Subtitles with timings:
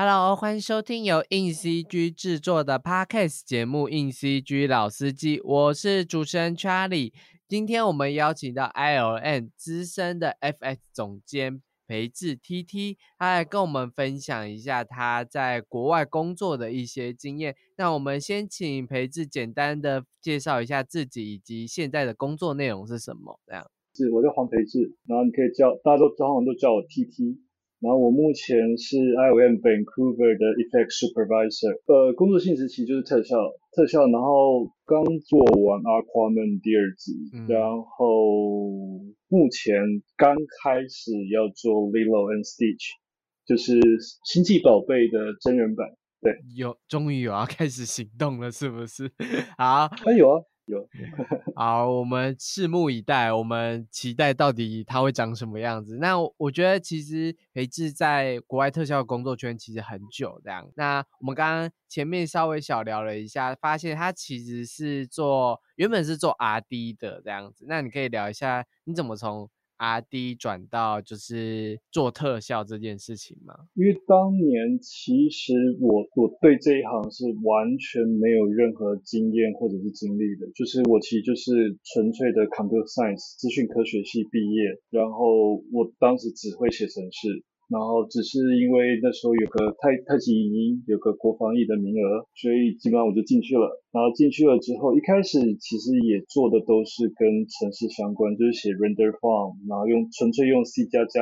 [0.00, 7.12] Hello，欢迎收听由硬 CG 制作的 Podcast 节目《硬 CG 老司机》，我是主持人 Charlie。
[7.48, 17.56] 今天我们邀请到 ILN 资深的 FX 总监裴志 TT，他来跟我们分享一下他在国外工作的一些经验。
[17.76, 23.40] 那我们先请裴志简单的介绍一下自己以及现在的工作内容是什么。
[23.44, 27.47] 这样，是我叫黄培志，然后你可以叫大家都通常都叫我 TT。
[27.80, 33.36] 然后我目前是 IOM Vancouver 的 Effect Supervisor，呃，工作性质其实就是特效，
[33.70, 34.06] 特效。
[34.10, 37.12] 然后刚做完 Aquaman 第二集，
[37.46, 39.78] 然后目前
[40.16, 42.98] 刚开始要做 Lilo and Stitch，
[43.46, 43.78] 就是
[44.24, 45.86] 星际宝贝的真人版。
[46.20, 49.08] 对，有终于有要开始行动了，是不是？
[49.56, 50.42] 好，啊有啊。
[50.68, 50.86] 有
[51.56, 55.96] 好，我们拭目以待，我们期待到底它会长什么样子。
[55.96, 60.70] 那我觉得其实培智在国外特效工作圈其实很久这样。
[60.76, 67.64] 那我们刚刚前面稍微小聊了一下，发现他其实是做原本是做 R D 的这样子。
[67.66, 69.48] 那你可以聊一下你怎么从
[69.78, 73.54] ？R D 转到就是做特效这件事情吗？
[73.74, 87.44] 因为当年其实我我对这一行是完全没有任何经验或者是经历的，就是我其实就是纯粹的 Computer Science 资讯科学系毕业，然后我当时只会写程式。
[87.68, 93.68] 然后只是因为那时候有个太太极影音有个国防艺的名额，所以基本上我就进去了。
[93.92, 101.20] 然后进去了之后，一开始其实也做的都是跟城市相关，就是写 render form，然后用纯粹用 C 加加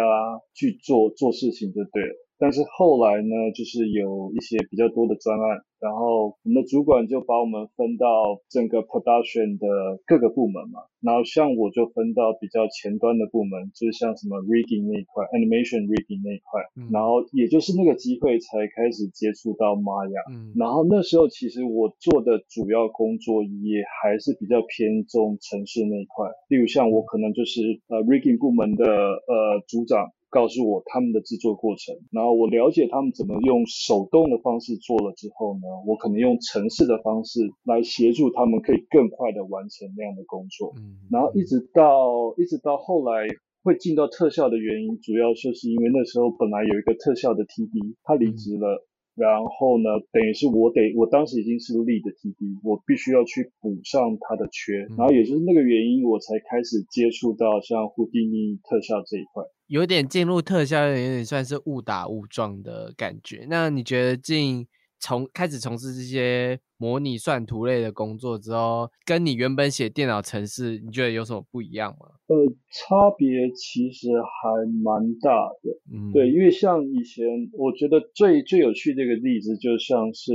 [0.55, 2.26] 去做做事情就对了。
[2.39, 8.06] 但是后来呢，就是有一些比较多的专案，然后我们的主管就把我们分到
[8.51, 10.81] 整个 production 的各个部门嘛。
[11.01, 16.61] 然后像我就分到比较前端的部门，就是像什么 rigging 那一块，animation rigging 那一块。
[16.93, 20.21] 然后也就是那个机会才开始接触到 Maya。
[20.59, 30.12] 然后那时候其实我做的主要工作也还是比较偏重城市那一块，例如像我可能就是呃 rigging 部门的呃组长。
[30.31, 40.75] 告诉我他们的制作过程，然后我了解他们怎么用手动的方式做了之后呢，我可能用程式的方式来协助他们可以更快的完成那样的工作。
[40.76, 43.26] 嗯，然后一直到一直到后来
[43.62, 48.87] 会进到特效的原因，主要就是因为那时候本来有一个特效的 TD，他离职了。
[49.16, 54.84] 然后呢，等于是我得，我当时已经是 lead TD，我必须要去补上他的缺。
[54.93, 63.47] 然后也就是那个原因，我才开始接触到像胡迪尼特效这一块，有点进入特效，有点算是误打误撞的感觉。
[63.49, 64.66] 那你觉得进？
[64.99, 72.06] 从开始从事这些模拟算图类的工作之后，跟你原本写电脑程式，你觉得有什么不一样吗？
[72.28, 72.34] 呃，
[72.72, 75.31] 差别其实还蛮大
[75.62, 75.71] 的。
[75.93, 80.32] 嗯，对，因为像以前，我觉得最最有趣的一个例子，就像是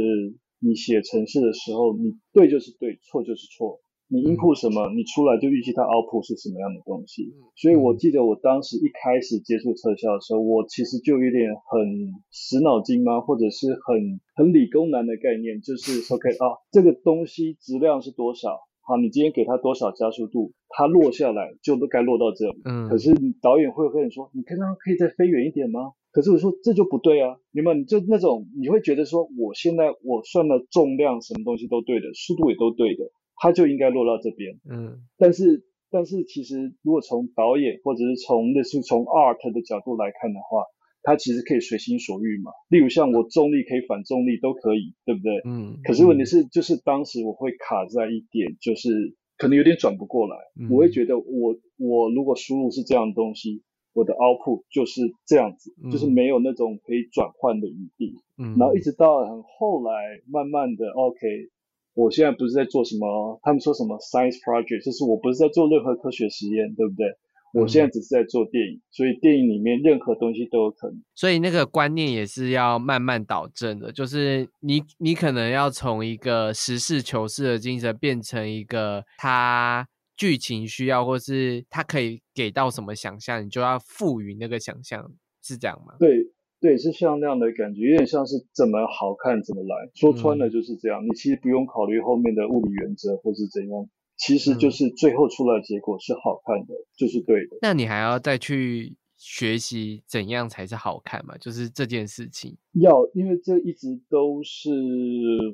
[0.60, 3.82] 你写程式的时候，你对就是对，错就是错。
[4.12, 7.32] 你 input 什么，你出来就预期它 output 是什么样的东西。
[7.56, 13.22] 所以我记得我当时一开始接触特效的时候，我其实就有点很死脑筋吗？
[13.22, 18.60] 或者是很很理工男的概念，就是 OK 啊，这个东西质量是多少？
[18.84, 22.60] 好，你今天给它多少加速度，它落下来就都该落到这里。
[22.66, 22.90] 嗯。
[22.90, 25.94] 可是导演会跟你说，你看它可以再飞远一点吗？
[26.12, 33.10] 可是我说这就不对啊，你们就那种你会觉得说，我现在我算的重量什么东西都对的，速度也都对的。
[33.42, 40.64] 它就应该落到这边，嗯，但是但是其实如果从导演或者是从那是从 art 的角度来看的话，
[41.02, 42.52] 它其实可以随心所欲嘛。
[42.70, 45.42] 例如像我重力可以反重力都可以，对不对？
[45.44, 45.80] 嗯。
[45.84, 50.38] 可是问题是，就是当时我会卡在一点，就是可能有点转不过来。
[50.70, 53.64] 我会觉得我我如果输入是这样的东西，
[53.94, 58.14] 我的 output 就是这样子，就是没有那种可以转换的余地。
[58.38, 58.56] 嗯。
[58.60, 61.50] 然后一直到很后来，慢慢的 OK。
[61.94, 67.06] 我现在不是在做什么，他们说什么 science project，就是我不是在做任何科学实验，对不对？
[67.54, 71.04] 我现在只是在做电影，所以电影里面任何东西都有可能。
[71.16, 79.86] 所以那个观念也是要慢慢导正的，就是你你可能要从一个实事求是的精神，变成一个他
[80.16, 85.12] 剧情需要，或是他可以给到什么想象，你就要赋予那个想象，
[85.44, 85.96] 是这样吗？
[86.00, 86.26] 对。
[86.62, 91.04] 对，是像那样的感觉，有点像是怎么好看怎么来，说穿了就是这样。
[91.04, 97.58] 你其实不用考虑后面的物理原则或是怎样，其实就是最后出来的结果是好看的，就是对的。
[97.64, 101.36] 那你还要再去学习怎样才是好看嘛？
[101.40, 104.70] 就是这件事情要，因为这一直都是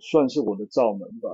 [0.01, 1.29] 算是我的罩门吧，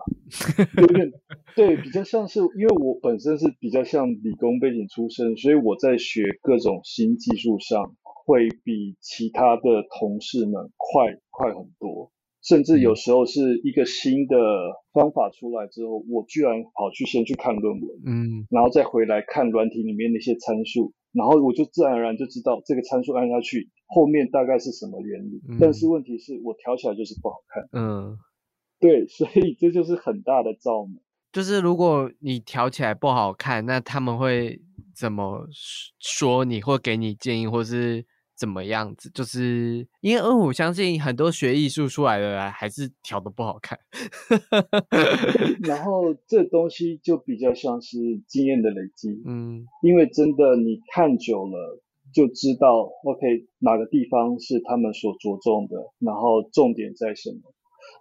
[0.82, 1.12] 有点
[1.58, 7.96] 对，比较像是因为我本身是比较像理工背景出身，所以我在学各种新技术上。
[8.26, 12.12] 会比其他的同事们快快很多。
[12.46, 14.36] 甚至有时候是一个新的
[14.92, 25.42] 方法出来之后，我居然跑去先去看论文，嗯，然后再回来看软体里面那些参数，然后我就自然而然就知道这个参数按下去后面大概是什么原理。
[25.58, 28.18] 但是问题是我调起来就是不好看，嗯，
[28.78, 31.00] 对，所以这就是很大的造门。
[31.32, 34.60] 就是如果你调起来不好看，那他们会
[34.94, 35.48] 怎么
[35.98, 38.06] 说你，或给你建议，或是？
[38.36, 39.10] 怎么样子？
[39.14, 43.78] 就是因为二我相信很多学艺术出来的还是调的不好看。
[45.64, 47.98] 然后这东西就比较像是
[48.28, 49.22] 经验的累积。
[49.26, 51.80] 嗯，因为真的你看久了
[52.14, 57.54] 就知道，OK 哪个地方是他们所着重的，然后重点在什么，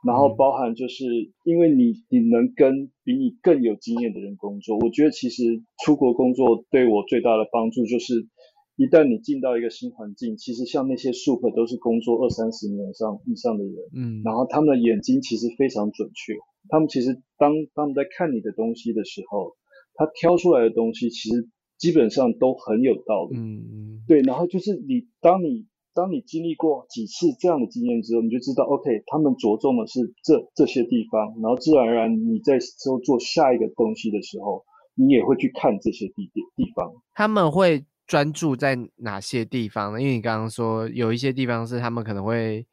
[0.04, 1.04] 然后包含就是
[1.44, 8.26] 因为你你能跟比你更有经验的人工作，我觉得其实出国工作对我最大的帮助就是。
[8.82, 16.34] 一旦你进到一个新环境，其实像那些 super 都是工作二三十年上以上的人，嗯，然后他们的眼睛其实非常准确，
[16.68, 19.54] 他们其实当他们在看你的东西的时候，
[19.94, 21.48] 他挑出来的东西其实
[21.78, 23.62] 基本上都很有道理，嗯。
[23.70, 34.64] 嗯，对，然后就是你当你当你经历过几次这样的经验之后，你就知道 OK，他们着重的是这这些地方，然后自然而然你在之后做下一个东西的时候，
[34.96, 37.86] 你也会去看这些地点地方，他们会。
[38.06, 40.00] 专注在哪些地方呢？
[40.00, 42.66] 因为你刚刚说有一些地方是他们可能会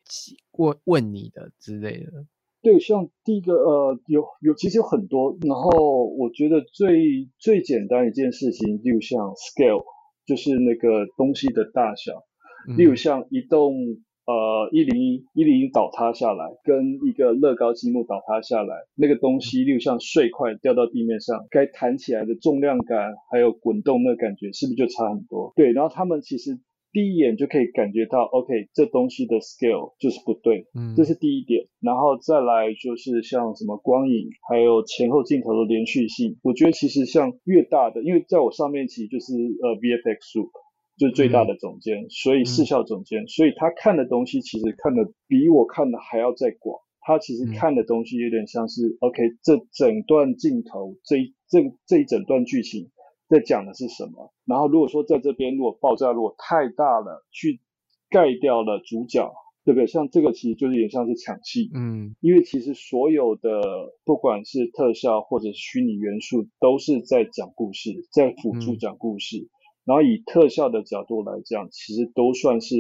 [0.58, 2.26] 问问你的之类的。
[2.62, 5.38] 对，像第一个呃，有有其实有很多。
[5.42, 9.84] 然后我觉得最最简单一件事情，例如像 scale，
[10.26, 12.24] 就是那个东西的大小。
[12.78, 13.74] 例如像一栋。
[14.30, 25.52] 呃，一零一一零一倒塌下来，跟一个乐高积木倒塌下来，那个东西又像碎块掉到地面上，该弹起来的重量感，还有滚动那感觉，是不是就差很多？
[25.56, 26.60] 对，然后他们其实
[26.92, 31.66] 第一眼就可以感觉到，OK，这东西的 scale 就是不对，嗯，这是第一点。
[31.82, 40.52] 然后再来就是像什么光影，还有前后镜头的连续性，我觉得其实像越大的，因为在我上面其实就是呃 VFX Soup。
[41.00, 46.82] 就是最大的总监，所以视效总监，所以他看的东西其实看的比我看的还要再广。
[47.02, 52.92] 他其实看的东西有点像是，OK，这整段镜头，这一这这一整段剧情
[53.30, 54.34] 在讲的是什么？
[54.46, 57.62] 然后如果说在这边如果爆炸如果太大了，去
[58.10, 59.32] 盖掉了主角，
[59.64, 59.88] 对不对？
[59.88, 63.62] 像这个其实就是有点像是抢戏，嗯，因为其实所有的
[64.04, 69.50] 不管是特效或者虚拟元素，都是在讲故事，在辅助讲故事。
[69.90, 72.76] 然后以特效的角度来讲，其实都算是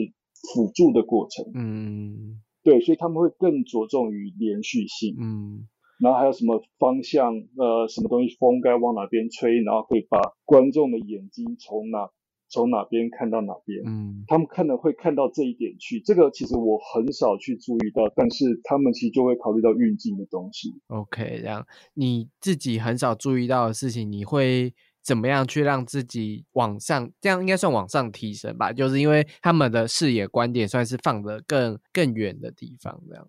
[0.53, 1.43] 辅助的过程。
[1.55, 5.15] 嗯，对，所以他们会更着重于连续性。
[5.19, 5.65] 嗯，
[5.99, 12.11] 然后还有什么方向，呃，什么东西风该往哪边吹，然后可以把观众的眼睛从哪
[12.47, 13.81] 从哪边看到哪边。
[13.87, 15.99] 嗯，他们可能会看到这一点去。
[16.01, 20.69] 这个其实我很少去注意到，但是他们其实就会考虑到运镜的东西。
[20.89, 21.65] OK，这样
[21.95, 24.75] 你自己很少注意到的事情，你会。
[25.09, 27.09] 怎么样去让自己往上？
[27.19, 28.71] 这样应该算往上提升吧？
[28.71, 33.27] 就是因为他们的视野观点算是放的更更远的地方，这样。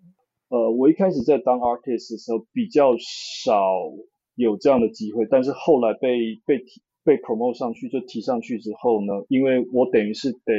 [0.49, 3.55] 呃，我一开始在当 artist 的时候比较少
[4.35, 10.53] 有这样的机会，但是后来被被提被 promote 上去，就提上去之后呢，因为我等于是得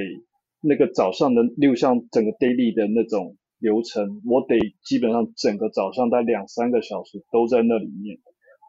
[0.61, 8.19] 那个早上的六项整个 daily 的那种流程，我得基本上整个早上待两三个小时都在那里面。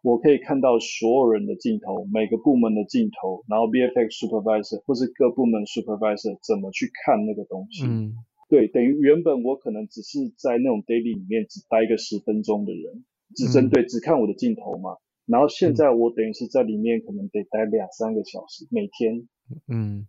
[0.04, 7.86] 我可以看到所有人的镜头，每个部门的镜头，然后 VFX supervisor 或是各部门 supervisor 怎么去看那个东西。
[7.88, 8.12] 嗯，
[8.50, 14.98] 对，等于原本我可能只是在那种 daily 里面只待个十分钟的人，只针对只看我的镜头嘛。
[15.26, 19.26] 然后现在我等于是在里面可能得待两三个小时每天。
[19.72, 20.06] 嗯，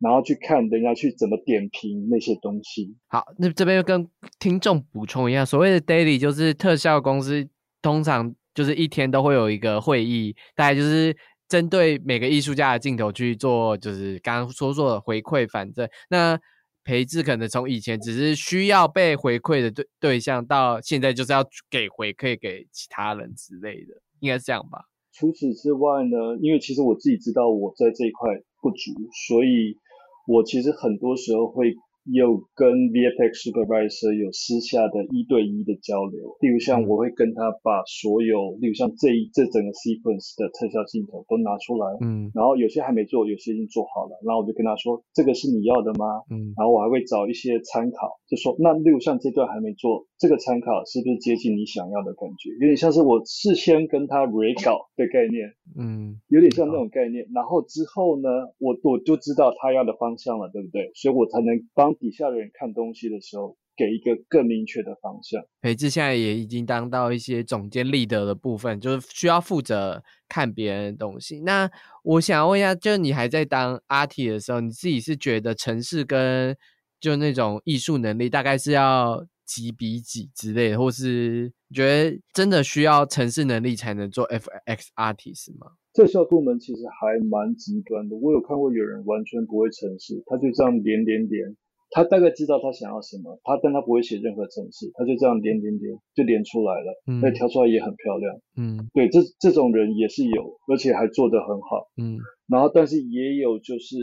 [0.00, 2.96] 然后去看人家去怎么点评那些东西。
[3.06, 4.08] 好，那这边又跟
[4.40, 7.48] 听众补充一下，所谓的 daily 就是特效公司
[7.80, 8.34] 通常。
[8.58, 15.48] 就是一天都会有一个会议，大概就是针对每个艺术家的镜头去做，就是刚刚说说的回馈。
[15.48, 16.36] 反正那
[16.82, 24.80] 培智可能从以前只是需要被回馈的对对象，到现在就是要给回馈给其他人之类的，应该是这样吧。
[25.12, 28.28] 除此之外呢，因为其实我自己知道我在这一块
[28.60, 28.90] 不足，
[29.28, 29.78] 所以
[30.26, 31.76] 我其实很多时候会
[32.12, 46.22] 有跟 VFX supervisor 有私下的一对一的交流，例如像我会跟他把所有，例如像这一这整个 sequence 的特效镜头都拿出来，嗯然后有些还没做，有些已经做好了，然后我就跟他说，这个是你要的吗？
[46.30, 52.50] 嗯然后我还会找一些参考，就说那例如像这段还没做，这个参考是不是接近你想要的感觉？
[52.60, 57.26] 有点像是我事先跟他 re 稿的概念，嗯有点像那种概念。
[57.34, 60.90] 然后之后呢，我我就知道他要的方向了，对不对？
[60.94, 65.42] 所以我才能帮底下的人看东西的时候给一个更明确的方向。
[65.60, 71.40] 培智现在也已经当到一些总监立德的部分，就是需要负责看别人的东西。
[71.40, 71.70] 那
[72.02, 76.56] 我想问一下，就是你还在当阿 T 的时候，你自己是觉得城市跟
[77.00, 85.72] 就那种艺术能力大概是要几比几之类的，或是你觉得真的需要城市能力才能做 FX artist 吗？
[85.94, 91.56] 特效部门其实还蛮极端的，我有看过有人完全不会城市，他就这样连连连，
[91.90, 98.36] 他大概知道他想要什么，他但他不会写任何程式，他就这样连连连就连出来了，嗯那调出来也很漂亮。
[98.56, 101.88] 嗯对，这这种人也是有，而且还做得很好。
[101.96, 102.18] 嗯
[102.48, 103.96] 然后，但是也有就是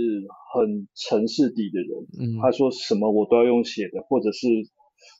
[0.53, 1.89] 很城市底的人，
[2.19, 4.47] 嗯他说什么我都要用写的，或者是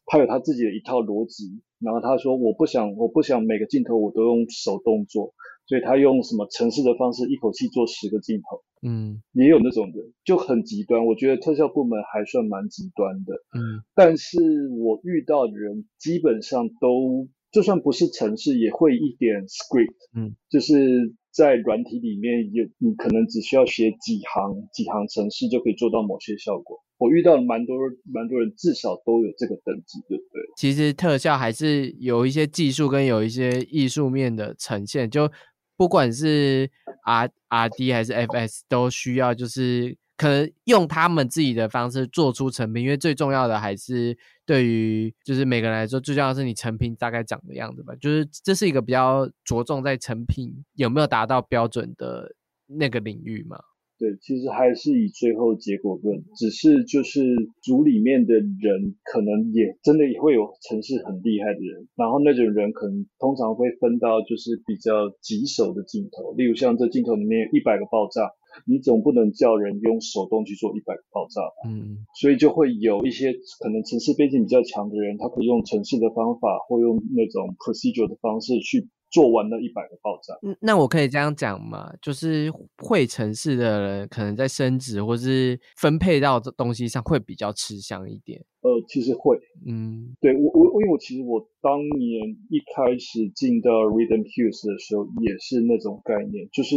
[0.05, 5.33] 他有他自己的一套逻辑，然后他说我不想我不想每个镜头我都用手动做，
[5.67, 11.05] 所以他用什么城市的方式一口气做十个镜头，嗯也有那种的就很极端。
[11.05, 14.37] 我觉得特效部门还算蛮极端的，嗯但是
[14.69, 26.81] 我遇到的人基本上都就算不是城市，也会一点 script，嗯，就是在软体里面有你可能只需要写几行几行程式就可以做到某些效果。
[26.97, 27.75] 我遇到蛮多
[28.13, 30.41] 蛮多人，至少都有这个等级，对不对？
[30.55, 35.29] 其实特效还是有一些技术跟有一些艺术面的呈现，就
[35.77, 36.69] 不管是
[37.03, 52.33] R R D 还是 F S，都需要就是可能用他们自己的方式做出成品，因为最重要的还是对于就是每个人来说，最重要是你成品大概长的样子吧，就是这是一个比较着重在成品有没有达到标准的
[52.67, 53.59] 那个领域嘛。
[53.97, 68.29] 对，其实还是以最后结果论，只是就是组里面的人可能也真的也会有城市很厉害的人，然后那种人可能通常会分到就是比较棘手的镜头，例如像这镜头里面有一百个爆炸，
[68.67, 73.31] 你总不能叫人用手动去做一百个爆炸吧，嗯所以就会有一些
[73.63, 80.33] 可能城市背景比较强的人，他可以用城市的方法或用那种 procedure 的方式去做完了一百个爆炸。
[80.41, 88.43] 嗯，那我可以这样讲嘛，就是会城市的人可能在升值或是分配到的东西上会比较吃香一点。
[88.61, 90.15] 呃，其实会，嗯。
[90.19, 96.75] 对我我因为我其实我当年一开始进到 Rhythm Hughes 的时候，也是那种概念，就是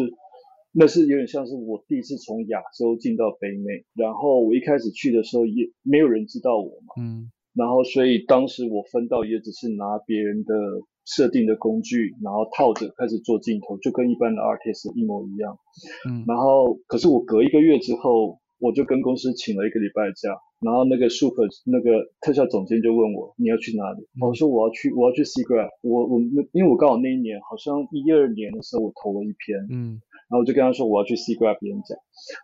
[0.73, 7.33] 那是有点像是我第一次从亚洲进到北美，然后我一开始去的时候也没有人知道我嘛，嗯。
[7.55, 10.55] 然后所以当时我分到也只是拿别人的
[11.09, 15.57] 设定的工具，然后套着开始做镜头，就跟一般的 artist 一模一样。
[16.09, 24.03] 嗯然后可是我隔一个月之后，我就跟公司请了一个礼拜假，然后那个 super 那个特效总监就问我你要去哪里？
[24.21, 26.21] 嗯我说我要去我要去 s e g r a p 我我
[26.53, 29.97] 因为我刚好那一年好像一二年的时候我投了一篇，嗯
[30.29, 31.97] 然后我就跟他说我要去 s e g r a p 演讲，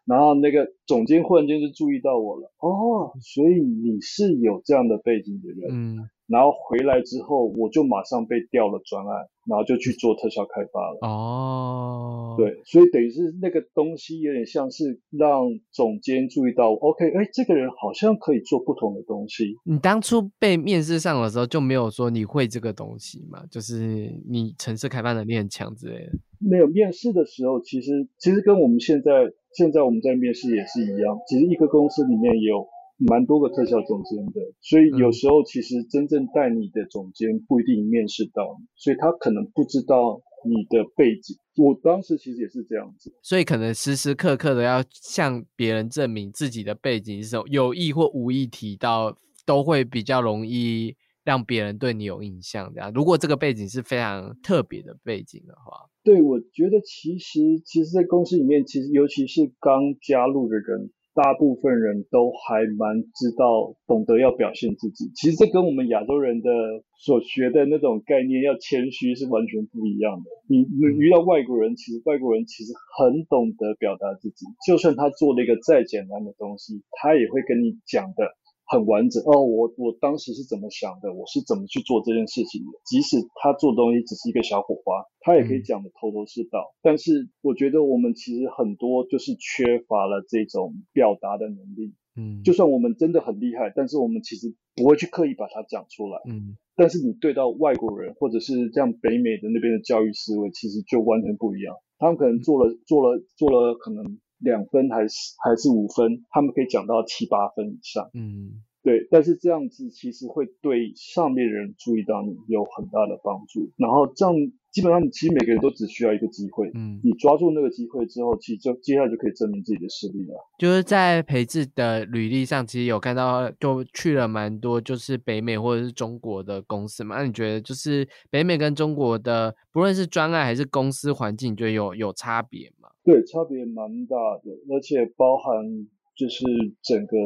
[0.06, 10.98] 然后那个总监忽然间就注意到我了，哦，所以你是有这样的背景的人，嗯然后回来之后我就马上被调了专案，然后就去做特效开发了。
[11.02, 19.54] 哦，，对，所以等于是那个东西有点像是让总监注意到，OK，哎，这个人好像可以做不同的东西。
[19.64, 23.44] 你当初被面试上的时候就没有说你会这个东西嘛？
[23.50, 26.12] 就是你城市开发能力很强之类的。
[26.38, 29.10] 没有面试的时候，其实其实跟我们现在
[29.56, 32.66] 现在我们在面试也是一样，其实一个公司里面有
[33.06, 41.36] 蛮多个特效总监的，所以有嗯时候其实真正带你的总监不一定面试到你，所以他可能不知道你的背景。
[41.56, 43.12] 我当时其实也是这样子。
[43.22, 52.72] 所以可能时时刻刻的要向别人证明自己的背景是什么，有意或无意提到，都会比较容易让别人对你有印象。
[52.74, 65.10] 这样，如果这个背景是非常特别的背景的话，对，我觉得其实其实，在公司里面，其实尤其是刚加入的人，大部分人都还蛮知道懂得要表现自己。
[65.14, 66.50] 其实这跟我们亚洲人的
[66.98, 70.24] 所学的那种概念要谦虚是完全不一样的。
[70.48, 78.34] 你你遇到外国人，其实外国人其实很懂得表达自己，就算他做了一个再简单的东西，他也会跟你讲的。
[78.66, 82.78] 很完整哦，我我当时是怎么想的，我是怎么去做这件事情的。
[82.84, 86.74] 即使他做东西只是一个小火花，他也可以讲的头头是道。
[86.82, 91.94] 但是我觉得我们其实很多就是缺乏了这种表达的能力。
[92.16, 96.18] 嗯，就算我们真的很厉害，但是我们其实不会去刻意把它讲出来。
[96.28, 101.76] 嗯但是你对到外国人或者是这样北美的那边的教育思维，其实就完全不一样。
[101.98, 108.08] 他们可能做了做了做了可能两分还是还是五分，他们可以讲到七八分以上。
[108.14, 113.72] 嗯对，但是这样子其实会对上面的人注意到你有很大的帮助。
[113.78, 114.34] 然后这样
[114.72, 120.34] 基本上其实每个人都只需要一个机会，嗯，你抓住那个机会之后，其实就接下来就可以证明自己的实力了。
[120.58, 127.16] 就是在培智的履历上，其实有看到就去了蛮多，就是北美或者是中国的公司嘛。
[127.16, 132.83] 那你觉得就是北美跟中国的，不论是专案还是公司环境，你觉得有有差别吗？
[133.04, 136.44] 对，差别蛮大的，而且包含就是
[136.82, 137.16] 整个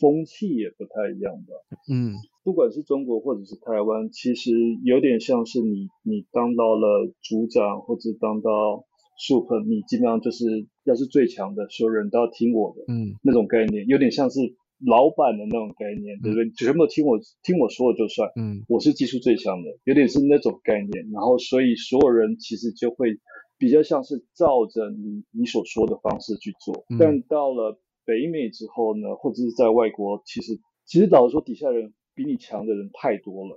[0.00, 1.54] 风气也不太一样吧。
[1.90, 2.14] 嗯
[2.44, 4.50] 不管是中国或者是台湾，其实
[4.82, 8.84] 有点像是你你当到了组长或者当到
[9.16, 14.40] super，你基本上就是要是最强的，所有人都要听我的嗯那种概念，有点像是
[14.84, 16.50] 老板的那种概念，对不对？
[16.50, 21.10] 全部听我听我说了就算，嗯我是技术最强的，有点是那种概念。
[21.12, 23.14] 然后所以所有人其实就会
[23.62, 26.84] 比较像是照着你你所说的方式去做。
[26.90, 33.54] 嗯但到了北美之后呢，或者是在外国，其实其实老实说，底下人比你强的人太多了。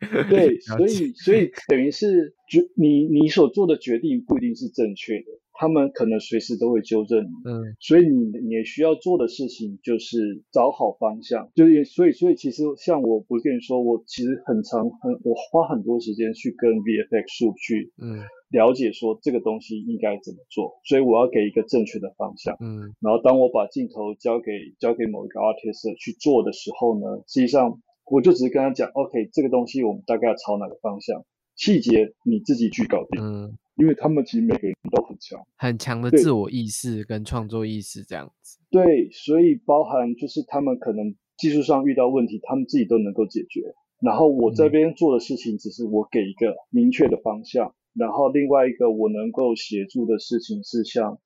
[0.28, 5.24] 对，所以所以等于是决你你所做的决定不一定是正确的，
[5.58, 7.30] 他们可能随时都会纠正你。
[7.44, 7.76] 嗯。
[7.80, 18.20] 所以你你需要做的事情就是找好方向，就是所以所以其实像我，我跟你说，我其实很长很我花很多时间去跟 VFX Soup 去嗯。
[18.50, 22.56] 了解说这个东西应该怎么做，所以我要给一个正确的方向。
[22.60, 22.94] 嗯。
[23.00, 31.24] 然后当我把镜头交给交给某一个 artist 去做的时候呢，实际上我就只是跟他讲，OK，这个东西我们大概要朝哪个方向，
[31.56, 35.38] 细节你自己去搞定，嗯，因为他们其实每个人都很强。
[35.56, 38.58] 很强的自我意识跟创作意识这样子。
[38.70, 43.74] 对，所以包含就是他们可能技术上遇到问题，他们自己都能够解决。
[44.00, 51.18] 然后我这边做的事情只是我给一个明确的方向，然后另外一个我能够协助的事情是像，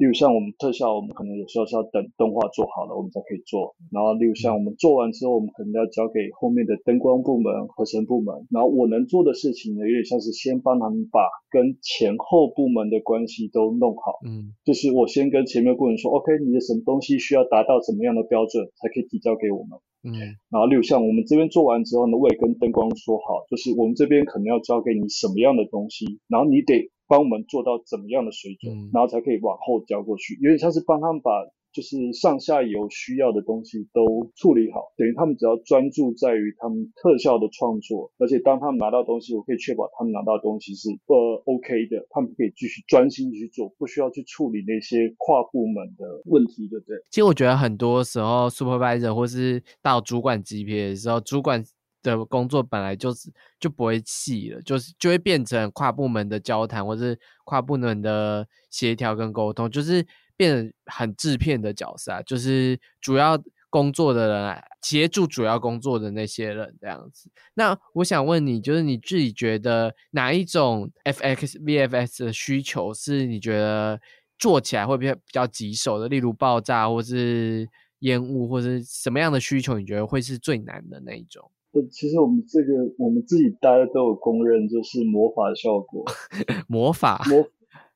[0.00, 3.76] 例如像我们特效，我们可能有时候是要等动画做好了我们才可以做。
[3.92, 8.32] 然后例如像我们做完之后，我们可能要交给后面的灯光部门、合成部门。
[8.48, 14.16] 然后我能做的事情呢，有点像是先帮他们把跟前后部门的关系都弄好。
[14.24, 19.76] 嗯就是我先跟前面部门说，OK，你的什么东西需要达到什么样的标准才可以提交给我们。
[20.00, 20.16] 嗯
[20.48, 30.38] 然后，例如像我们这边做完之后呢，我也跟灯光说好，就是我们这边可能要交给你什么样的东西，然后你得帮我们做到怎么样的水准，嗯然后才可以往后交过去。
[30.40, 31.30] 有点像是帮他们把
[31.72, 46.96] 就是上下游需要的东西都处理好，等于他们只要专注在于他们特效的创作，而且当他们拿到东西，我可以确保他们拿到的东西是呃 OK 的，他们可以继续专心去做，不需要去处理那些跨部门的问题，对不对？
[47.08, 51.62] 其实我觉得很多时候，supervisor 或是到主管级别的时候，主管
[52.02, 67.30] 的工作本来就是就不会细了，就是就会变成跨部门的交谈，或是跨部门的协调跟沟通，就是变成很制片的角色啊，就是主要工作的人啊协助主要工作的那些人这样子。
[67.54, 74.00] 那我想问你，就是你自己觉得哪一种 FX VFX 的需求是你觉得
[74.38, 76.08] 做起来会比较比较棘手的？
[76.08, 77.68] 例如爆炸，或是
[78.00, 81.48] 烟雾，或是什么样的需求，你觉得会是最难的那一种？
[81.72, 86.04] 呃，其实我们这个我们自己大家都有公认，就是魔法效果，
[86.68, 87.46] 魔法，魔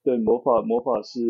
[0.02, 1.20] 对魔法魔法是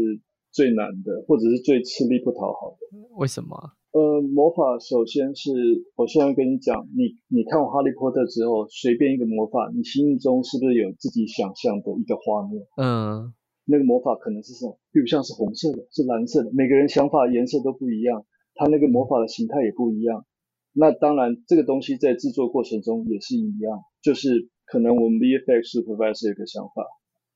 [0.53, 2.99] 最难的，或者是最吃力不讨好的。
[3.17, 3.57] 为什么？
[3.93, 5.51] 呃，魔法首先是
[5.95, 12.61] 我现在跟你讲，你你看完《哈利波特》之后，随便一个魔法，你心目中是不是有自己想象的一个画面？
[12.77, 13.33] 嗯
[13.67, 14.77] 那个魔法可能是什么？
[14.93, 20.27] 比如像是红色的，是蓝色的，每个人想法颜色都不一样，它那个魔法的形态也不一样。
[20.75, 26.85] 那当然，这个东西在制作过程中也是一样，就是可能我们 VFX supervisor 有一个想法，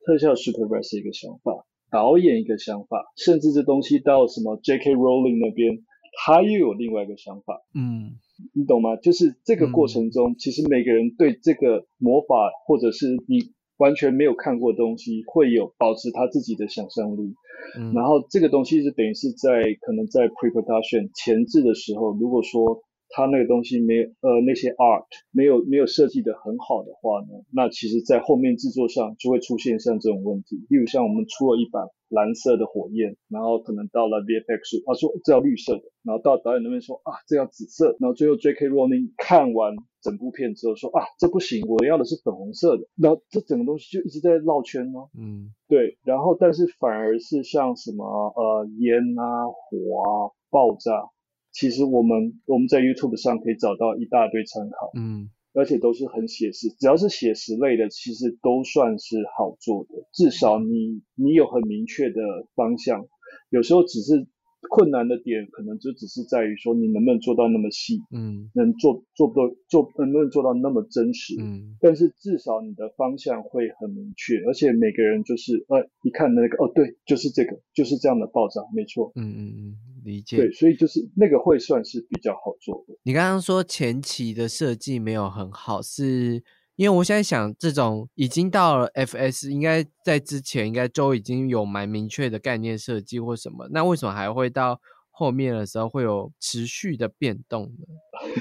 [0.04, 4.94] 特效 supervisor 一个想法，导演一个想法，甚至这东西到什么 J.K.
[4.94, 5.78] Rowling 那边，
[6.24, 7.62] 他又有另外一个想法。
[7.74, 8.18] 嗯
[8.54, 8.94] 你懂吗？
[8.96, 17.34] 就是这个过程中，其实每个人对这个魔法或者是你完全没有看过的东西，会有保持他自己的想象力。
[17.78, 30.56] 嗯，然后这个东西是等于是在可能在 pre-production 前置的时候，如果说它那个东西没呃那些 art 没有没有设计的很好的话呢，那其实在后面制作上就会出现像这种问题。
[30.68, 38.68] 例如像我们出了一版蓝色的火焰，然后可能到了 VFX，他说这要绿色的，然后到导演那边说啊这要紫色，然后最后 J.K.
[38.68, 45.08] Rowling 看完整部片之后说啊这不行，我要的是粉红色的，然后这整个东西就一直在绕圈哦。
[45.18, 51.10] 嗯对，然后但是反而是像什么呃烟啊、火啊、爆炸，
[51.58, 55.30] 其实我们我们在 YouTube 上可以找到一大堆参考，嗯。
[55.54, 62.20] 而且都是很写实，只要是写实类的，其实都算是好做的，至少你你有很明确的
[62.54, 63.08] 方向，
[63.50, 64.28] 有时候只是
[64.70, 80.36] 困难的点，可能就只是在于说你能不能做到那么细，嗯能做做不到做能不能做到那么真实，嗯但是至少你的方向会很明确，而且每个人就是呃一看那个哦对，就是这个，就是这样的爆炸，没错，嗯嗯嗯，理解。
[80.36, 82.94] 对，所以就是那个会算是比较好做的。
[83.04, 86.42] 你刚刚说前期的设计没有很好，是
[86.78, 97.84] 因为我现在想，这种已经到了 FS，应该在之前应该都已经有蛮明确的概念设计或什么，那为什么还会到后面的时候会有持续的变动呢？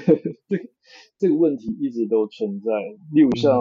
[0.47, 0.63] 这个
[1.17, 2.71] 这个问题一直都存在，
[3.11, 3.51] 例如像、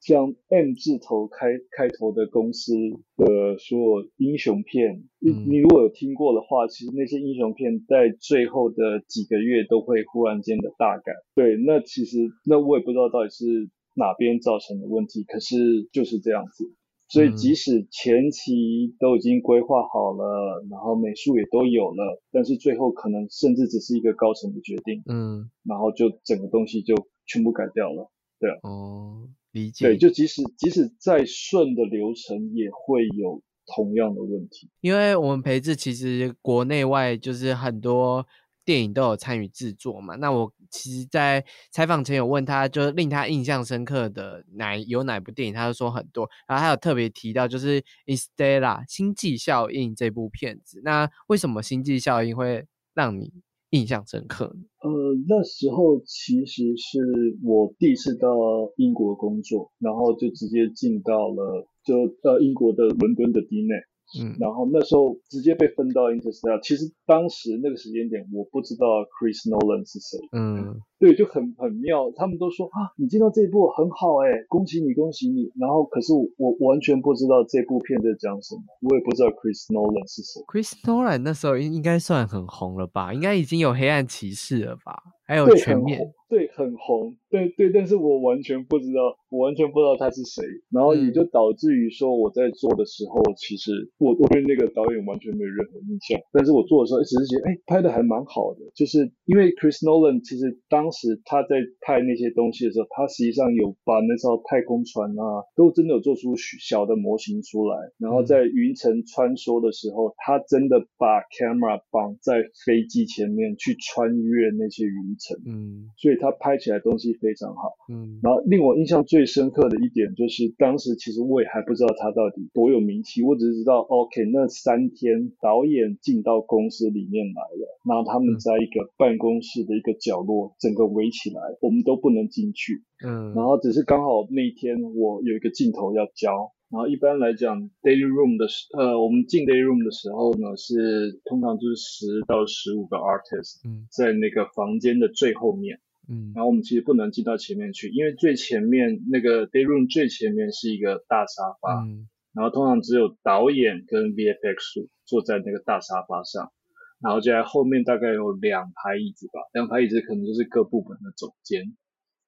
[0.00, 2.74] 像 M 字头开开头的公司
[3.16, 11.12] 的所有英雄片，你嗯你如果有听过的话，其实那些英雄片在最后的几个月都会忽然间的大改。
[11.36, 16.72] 对，那其实那我也不知道到底是哪边造成的问题，可是就是这样子。
[17.08, 28.10] 所以嗯即使前期都已经规划好了，然后美术也都有了，但是最后可能甚至只是一个高层的决定，嗯，然后就整个东西就全部改掉了。
[28.40, 29.86] 对哦，理解。
[29.86, 33.40] 对，就即使即使再顺的流程，也会有
[33.74, 34.68] 同样的问题。
[34.80, 38.26] 因为我们培智其实国内外就是很多
[38.64, 40.16] 电影都有参与制作嘛。
[40.16, 46.28] 那我其实，在采访前有问他，就是令他印象深刻的哪有哪部电影，他就说很多。
[46.46, 50.80] 然后他有特别提到就是《Estella》星际效应这部片子。
[50.84, 53.32] 那为什么星际效应会让你
[53.70, 54.64] 印象深刻呢？
[54.82, 54.90] 呃，
[55.28, 56.98] 那时候其实是
[57.42, 58.28] 我第一次到
[58.76, 63.74] 英国工作，然后就直接进到了就呃英国的伦敦的 D 内，
[64.14, 66.60] 嗯然后那时候直接被分到 Interstellar。
[66.62, 72.10] 其实当时那个时间点，我不知道 Chris Nolan 是谁，嗯对，就很很妙。
[72.14, 75.50] 他们都说啊，你进到这一部很好哎，恭喜你，恭喜你。
[75.58, 80.40] 然后可是我我完全不知道这部片在讲什么，我也不知道 Chris Nolan 是谁。
[80.46, 83.12] ，Chris Nolan 那时候应应该算很红了吧？
[83.12, 85.02] 应该已经有《黑暗骑士》了吧？
[85.26, 91.30] 还有对，全面很红，对，很红，对对，但是我完全不知道，我完全不知道他是谁，然后也就嗯。
[91.32, 108.26] 导致于说我在做的时候，其实我我对那个导演完全没有任何印象，但是我做的时候只是觉得，哎，拍的还蛮好的，就是因为 Chris Nolan 其实当时他在拍那些东西的时候，他实际上有把那艘太空船啊，都真的有做出小的模型出来，然后嗯。
[108.26, 115.36] 在云层穿梭的时候，他真的把 camera 绑在飞机前面去穿越那些云层。
[115.46, 117.74] 嗯所以他拍起来东西非常好。
[117.92, 132.84] 嗯然后令我印象最深刻的一点就是，当时其实我也还不知道他到底多有名气，我只是知道，OK，那三天导演进到公司里面来了，然后他们嗯在一个办公室的一个角落，整个围起来，我们都不能进去。
[133.04, 136.52] 嗯，然后只是刚好那一天我有一个镜头要交。
[136.68, 143.86] 然后一般来讲，daily room 的时，呃，我们进 daily room 的时候呢，是通常就是十到十五个 artist 嗯。
[143.90, 145.78] 在那个房间的最后面。
[146.08, 146.32] 嗯。
[146.34, 152.08] 然后我们其实不能进到前面去，因为最前面那个 daily room 最前面是一个大沙发，嗯。
[152.34, 156.52] 然后通常只有导演跟 VFX 坐在那个大沙发上，
[157.00, 161.76] 然后就在后面大概有两排椅子吧，两排椅子可能就是各部门的总监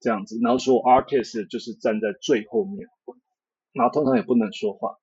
[0.00, 2.86] 这样子，然后所有 artist 就是站在最后面，
[3.78, 4.98] 然后通常也不能说话，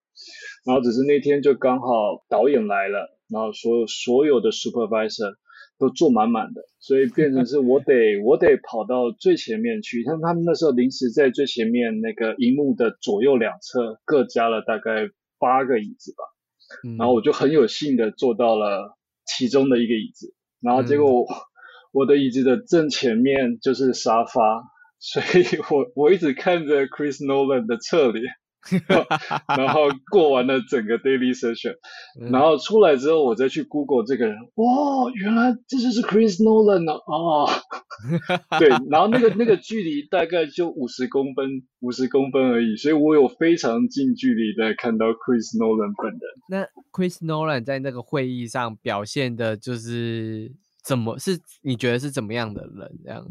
[0.66, 1.88] 然后只是那天就刚好
[2.30, 5.34] 导演来了，然后所有所有的 supervisor
[5.80, 10.04] 都坐满满的，所以变成是我得 我得跑到最前面去。
[10.04, 15.10] 他们他们那时候临时在最前面那个荧幕的左右两侧各加了大概
[15.40, 16.24] 八个椅子吧，
[16.88, 21.28] 嗯，然后我就很有幸的坐到了其中的一个椅子，然后结果我,、
[21.92, 24.64] 我的椅子的正前面就是沙发，
[25.00, 28.24] 所以我我一直看着 Chris Nolan 的侧脸。
[29.58, 31.76] 然后过完了整个 daily session，
[32.20, 37.00] 嗯然后出来之后，我再去 Google 这个人，哇，原来这就是 Chris Nolan 啊！
[37.06, 37.50] 哦，
[38.60, 46.22] 对，然后那个那个距离大概就五十公分，五十公分而已，所以我有非常近距离的看到 Chris Nolan 本人。
[46.50, 50.52] 那 Chris Nolan 在那个会议上表现的就是
[50.84, 53.26] 怎么是你觉得是怎么样的人这样？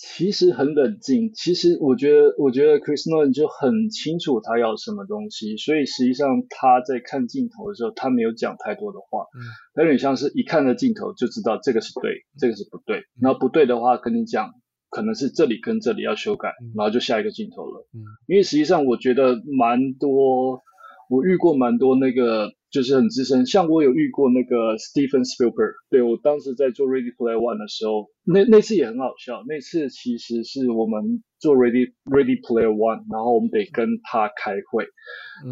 [0.00, 1.30] 其实很冷静。
[1.34, 9.44] 其实我觉得，我觉得 Chris Nolan 就很清楚他要什么东西，所以实际上他在看镜头的时候，他没有讲太多的话，嗯，
[9.76, 13.02] 有点像是一看了镜头就知道这个是对，这个是不对。
[13.20, 14.50] 然后不对的话跟你讲，
[14.88, 17.86] 可能是这里跟这里要修改，然后就下一个镜头了。
[17.92, 20.62] 嗯，因为实际上我觉得蛮多，
[21.10, 22.48] 我遇过蛮多那个。
[22.70, 29.42] 就是很资深，像我有遇过那个 Stephen Spielberg，对我当时在做 Ready Player One 的时候，那那次也很好笑。
[29.48, 34.86] 那次其实是我们做 Ready Ready Player One，然后我们得跟他开会，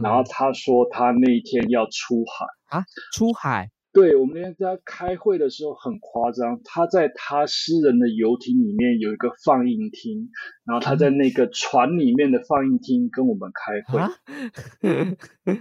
[0.00, 2.46] 然后他说他那一天要出海
[2.78, 3.68] 啊，出海。
[3.90, 10.31] 对我们那天在开会的时候很夸张，他在他私人的游艇里面有一个放映厅，
[10.64, 13.98] 然后他在那个船里面的放映厅跟我们开会，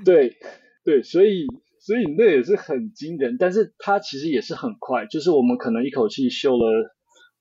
[0.06, 0.38] 对。
[0.88, 1.46] 对，所以
[1.82, 6.96] 所以那也是很惊人，但是它其实也是很快，就是我们可能一口气秀了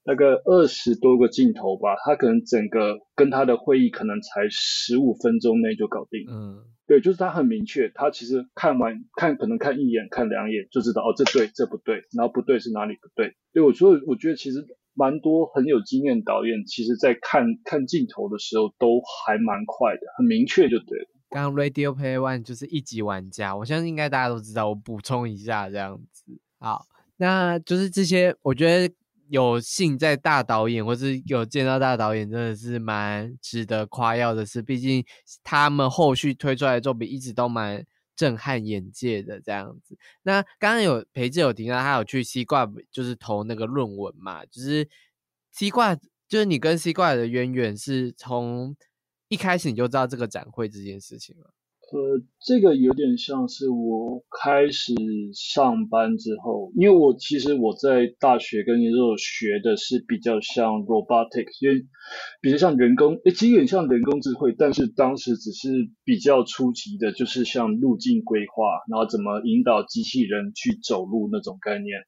[0.04, 6.24] 大概二十多个镜头吧，他可能整个跟他的会议可能才十五分钟内就搞定。
[6.28, 13.36] 嗯，对，就是他很明确，他其实看完看可能看一眼看两眼就知道哦这对这不对，然后不对是哪里不对。
[13.52, 21.06] 对我所以我觉得其实蛮多很有经验导演，其实在看看镜头的时候都还蛮快的，很明确就对了。
[21.28, 24.68] 刚 Radio Play One 就是一级玩家，我相信应该大家都知道。
[24.68, 26.24] 我补充一下，这样子
[26.58, 26.86] 好，
[27.16, 28.34] 那就是这些。
[28.42, 28.94] 我觉得
[29.28, 34.62] 有幸在大导演，或是有见到大导演，真的是蛮值得夸耀的事。
[34.62, 35.04] 毕竟
[35.42, 37.84] 他们后续推出来的作品一直都蛮
[38.14, 39.98] 震撼眼界的这样子。
[40.22, 44.88] 那刚刚有裴志有提到，他有去西挂，就是投那个论文嘛，就是
[45.50, 45.96] 西挂，
[46.28, 48.76] 就是你跟西挂的渊源是从。
[49.28, 51.50] 一开始你就知道这个展会这件事情了。
[51.92, 54.92] 呃，这个有点像是我开始
[55.32, 61.86] 上班之后，因为我其实我在大学跟研究所学的是比较像 robotics，因为
[62.40, 65.68] 比较像人工，诶，其实有点像人工智慧，但是当时只是
[66.02, 72.02] 比较初级的，就是像路径规划，然后怎么引导机器人去走路那种概念。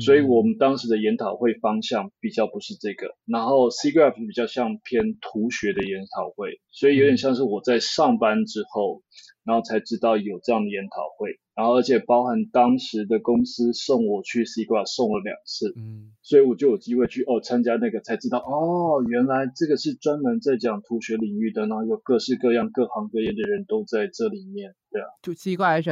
[0.00, 9.02] 所以我们当时的研讨会方向比较不是这个，然后 C graph 比较像偏图学的研讨会，所以有点像是我在上班之后，
[9.44, 25.82] 然后才知道有这样的研讨会，然后而且包含当时的公司送我去 C graph 送了两次，嗯，所以我就有机会去哦参加那个，才知道哦原来这个是专门在讲图学领域的，然后有各式各样各行各业的人都在这里面，对啊，就 C graph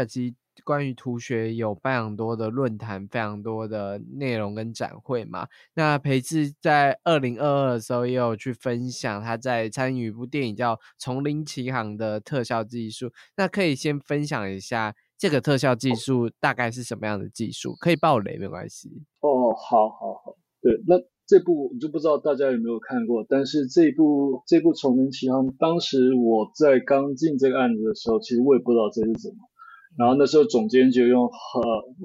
[0.65, 5.47] 关于图学有非常多的论坛，非常多的内容跟展会嘛。
[5.75, 13.11] 那培智在二零二二的时候也有去分享他在参与一部电影叫《丛林奇航》的特效技术。
[13.37, 17.75] 那可以先分享一下这个特效技术大概是什么样的技术？
[17.81, 18.91] 可以爆雷没关系。
[19.21, 20.97] 哦，好好好，对，那
[21.27, 29.37] 这部我就不知道大家有没有看过，但是这部这部《丛林奇航》，当时我在刚进这个案子的时候，其实我也不知道这是什么。
[29.99, 31.31] 然后那时候总监就用呃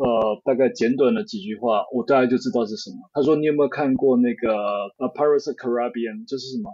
[0.04, 2.98] 呃大概简短的几句话，我大概就知道是什么。
[3.14, 4.50] 他说：“你有没有看过那个
[4.98, 6.26] 《A Pirates Caribbean》？
[6.28, 6.72] 就是什么？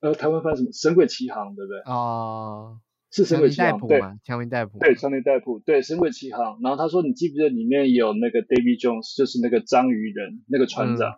[0.00, 0.70] 呃，台湾翻什么？
[0.82, 1.92] 《神鬼奇航》，对不对？
[1.92, 2.78] 哦，
[3.12, 4.78] 是《神鬼奇航》对，强尼戴普。
[4.78, 5.60] 对，强尼戴普。
[5.60, 6.58] 对，《神鬼奇航》。
[6.62, 11.12] 然后他说：“你记不记得里面有那个 David Jones，就是那个章鱼人，那个船长？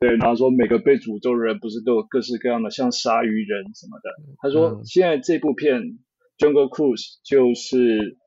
[0.00, 4.10] 对，然后说每个被诅咒的人不是都有各式各样的像鲨鱼人什么的？
[4.42, 5.80] 他说现在这部片
[6.36, 8.18] 《Jungle Cruise》就是。”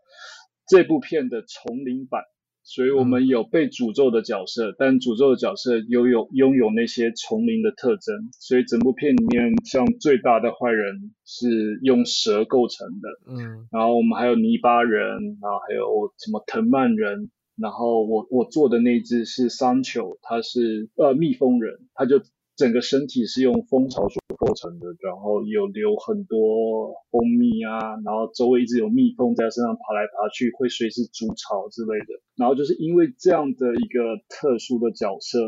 [0.68, 2.24] 这部片的丛林版，
[2.64, 22.22] 所以我们有被诅咒的角色，但诅咒的角色拥有拥有那些丛林的特征，所以整部片里面像最大的坏人是用蛇构成的，嗯，然后我们还有泥巴人，然后还有什么藤蔓人，然后我我做的那只是桑丘，它是呃蜜蜂人，他就。
[22.56, 32.16] 整个身体是用蜂巢所构成的，然后有留很多蜂蜜啊，然后周围一直有蜜蜂在身上爬来爬去，会随时筑巢之类的。
[32.38, 35.40] 然后就是因为这样的一个特殊的角色，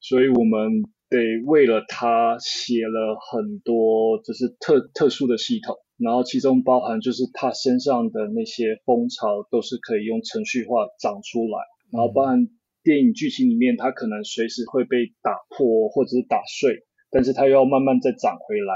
[0.00, 11.58] 所以我们得为了他写了很多就是特特殊的系统，然后其中包含就是他身上的那些蜂巢都是可以用程序化长出来，
[11.92, 12.48] 然后包含。
[12.82, 18.74] 电影剧情里面，它可能随时会被打破或者是打碎，但是它又要慢慢再长回来，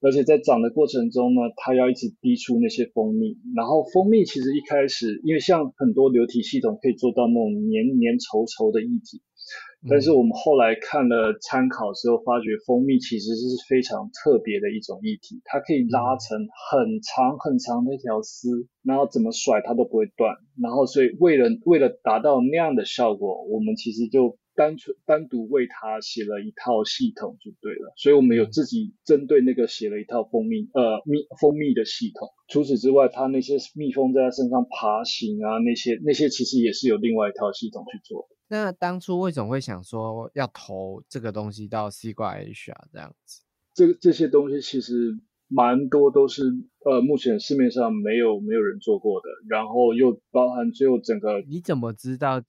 [0.00, 3.38] 而且在长的过程中呢，它要一直逼出那些蜂蜜。
[3.56, 9.22] 然后蜂蜜其实一开始，因为像很多流体系统可以做到那种黏黏稠稠的液体。
[9.88, 16.38] 但是我们后来看了参考之后，发觉蜂蜜其实是非常特别的一种液体，它可以拉成
[16.70, 20.36] 很长很长的一条丝，然后怎么甩它都不会断。
[20.62, 32.28] 然后所以为了为了达到那样的效果，我们其实就单纯单独为它写了一套系统就对了，所以我们有自己针对那个写了一套蜂蜜呃蜜蜂蜜的系统。
[32.48, 38.28] 除此之外，它那些蜜蜂在它身上爬行啊，那些那些其实也是有另外一套系统去做。
[38.52, 43.40] 那当初为什么会想说要投这个东西到西瓜 H 啊这样子？
[43.72, 45.18] 这这些东西其实。
[45.54, 46.44] 蛮多都是
[46.82, 51.42] 呃，目前市面上没有没有人做过的，然后又包含最后整个。
[51.46, 52.42] 你怎么知道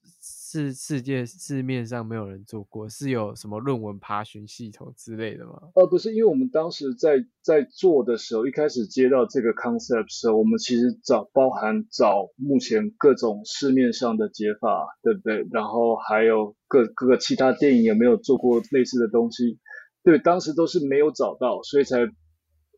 [0.53, 2.87] 是世界市面上没有人做过？
[2.87, 5.53] 是有什么论文爬询系统之类的吗？
[5.73, 15.45] 呃，不是，因为我们当时在在做的时候，一开始接到这个 concept 时候，我们其实找包含找目前各种市面上的解法，对不对？
[15.51, 19.59] 然后还有各各个其他电影有没有做过类似的东西？
[20.03, 21.97] 对，当时都是没有找到，所以才。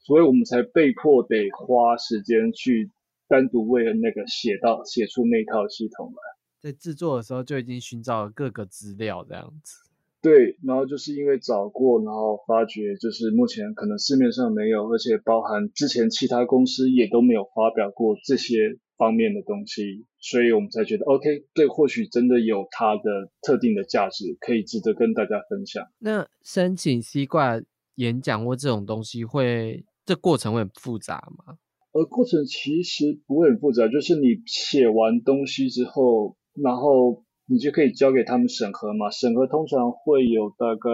[0.06, 2.92] 所以我们才被迫得花时间去
[3.28, 6.35] 单独为了那个写到写出那套系统来。
[6.66, 9.84] 在制作的时候就已经寻找了各个资料这样子。
[10.20, 25.88] 对，然后就是因为找过，然后发觉就是目前可能市面上没有，而且包含之前其他公司也都没有发表过这些方面的东西，所以我们才觉得 OK，对，或许真的有它的特定的价值，可以值得跟大家分享。
[26.00, 27.62] 那申请西瓜
[27.98, 29.86] 演讲或这种东西会？
[30.04, 31.60] 这过程会很复杂吗？
[31.92, 39.10] 呃，过程其实不会很复杂，就是你写完东西之后，然后你就可以交给他们审核嘛。
[39.12, 40.90] 审核通常会有大概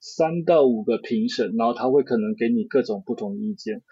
[0.00, 3.82] 三到五个评审，然后他会可能给你各种不同的意见，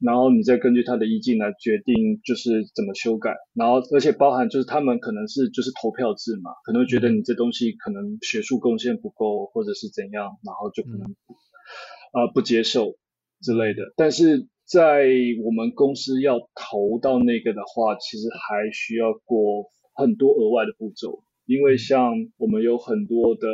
[0.00, 3.34] 然后你再根据他的意见来决定就是怎么修改。
[3.54, 11.06] 然后而且包含就是他们可能是就是投票制嘛，可能会觉得你这东西可能学术贡献不够，或者是怎样，然后就可能
[12.12, 12.96] 啊不接受。
[13.42, 15.08] 之类的，但是在
[15.42, 19.64] 我们公司要投到那个的话，其实还需要过
[20.00, 23.46] 很多额外的步骤，因为像我们有很多的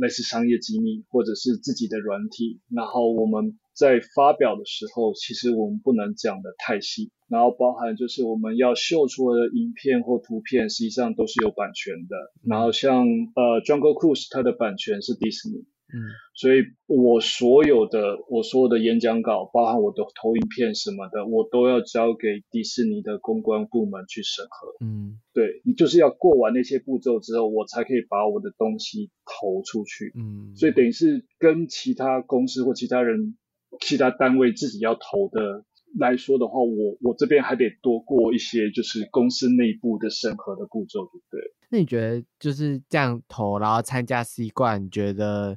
[0.00, 15.64] 类似商业机密或者是自己的软体，然后我们在发表的时候，其实我们不能讲的太细，然后包含就是我们要秀出的影片或图片，实际上都是有版权的，然后像呃 Jungle Cruise 它的版权是迪士尼。
[15.90, 24.84] 嗯，所以我所有的我所有的演讲稿，包含我的投影片什么的，我都要交给迪士尼的公关部门去审核。
[24.84, 30.12] 嗯，对你就是要过完那些步骤之后，我才可以把我的东西投出去。
[30.14, 33.38] 嗯，所以等于是跟其他公司或其他人、
[33.80, 35.64] 其他单位自己要投的
[35.98, 41.40] 来说的话，我我这边还得多过一些就是公司内部的审核的步骤，对不对？
[41.70, 45.56] 那你觉得就是这样投，然后参加 C 冠，你觉得？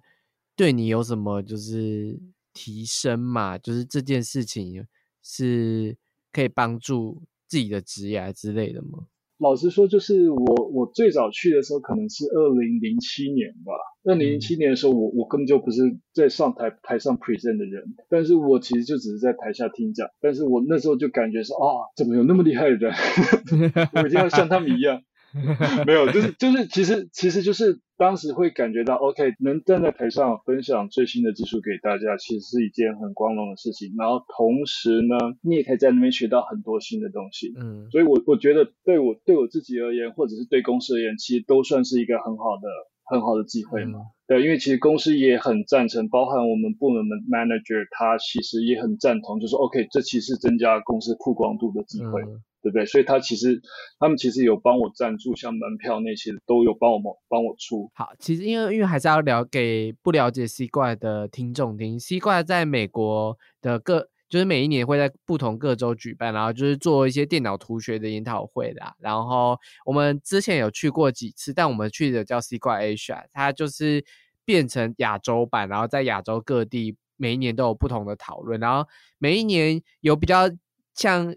[0.55, 2.19] 对你有什么就是
[2.53, 3.57] 提升嘛？
[3.57, 4.85] 就是这件事情
[5.23, 5.95] 是
[6.31, 9.07] 可以帮助自己的职业之类的吗？
[9.39, 13.73] 老实说，就是我我最早去的时候可能是二零零七年吧。
[14.03, 15.81] 二零零七年的时候，我我根本就不是
[16.13, 20.07] 在上台台上 present 的人，但是我其实就只是在台下听讲。
[20.19, 22.93] 但是我那时候就感觉说啊，怎么有那么厉害的人？
[23.93, 25.01] 我一定要像他们一样。
[25.87, 33.93] 没有，就是就是，其实其实就是当时会感觉到，OK，能站在台上分享最新的技术给大家，其实是一件很光荣的事情。
[33.97, 37.53] 然后同时呢，你也可以在那边学到很多新的东西。
[37.57, 42.67] 嗯，所以我我觉得对我对我自己而言，或者是对公司而言，其实都算是一个很好的
[43.05, 43.99] 很好的机会嘛。
[44.27, 52.21] 对，因为其实公司也很赞成，包含我们部门的 manager，他其实也很赞同，就是 OK，这其实增加公司曝光度的机会。
[52.61, 52.85] 对不对？
[52.85, 53.59] 所以他其实，
[53.99, 57.89] 他们其实有帮我赞助，像门票那些都有帮我们帮我出。
[57.95, 68.81] 好，其实因为因为还是要了给不了解西怪的听众听西怪在美国的各就是每一年会在不同各州举办，然后就是做一些电脑图学的研讨会的。
[68.99, 74.05] 然后我们之前有去过几次，但我们去的叫西怪 Asia，它就是
[74.45, 80.49] 变成亚洲版，然后在亚洲各地每一年都有不同的讨论，然后每一年有比较
[80.93, 81.35] 像。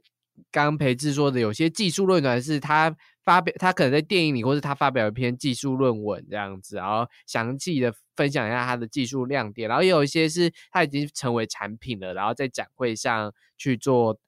[0.51, 2.95] 刚培智说的，有些技术论坛是他
[3.25, 9.69] 发表，他可能在电影里，或是他发表一篇技术论文这样子，然后详细的分享一下他的技术亮点。
[9.69, 14.19] 然后也有一些是他已经成为产品了，然后在展会上去做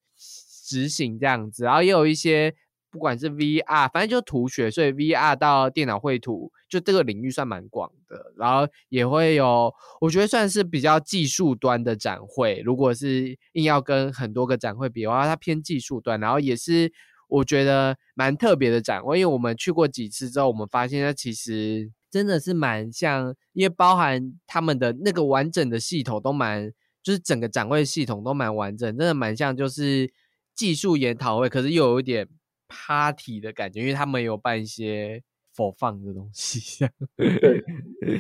[0.66, 1.64] 执行这样子。
[1.64, 2.54] 然后也有一些。
[2.96, 8.32] 不管是 VR，反正就图学，所以 VR 到电脑绘图，就这个领域算蛮广的。
[8.38, 12.62] 然后也会有，我觉得算是比较技术端的展会。
[12.64, 16.18] 如果是硬要跟很多个展会比的话，它偏技术端。
[16.18, 16.90] 然后也是
[17.28, 30.10] 我觉得蛮特别的展会，因为我们去过几次之后，我们发现它其实真的是蛮像，因为包含他们的那个完整的系统都蛮，就是整个展会系统都蛮完整，真的蛮像就是
[30.54, 32.26] 技术研讨会，可是又有一点。
[32.68, 35.22] Party 的感觉，因为他们有办一些
[35.54, 36.86] 否放的东西。
[37.16, 37.62] 对，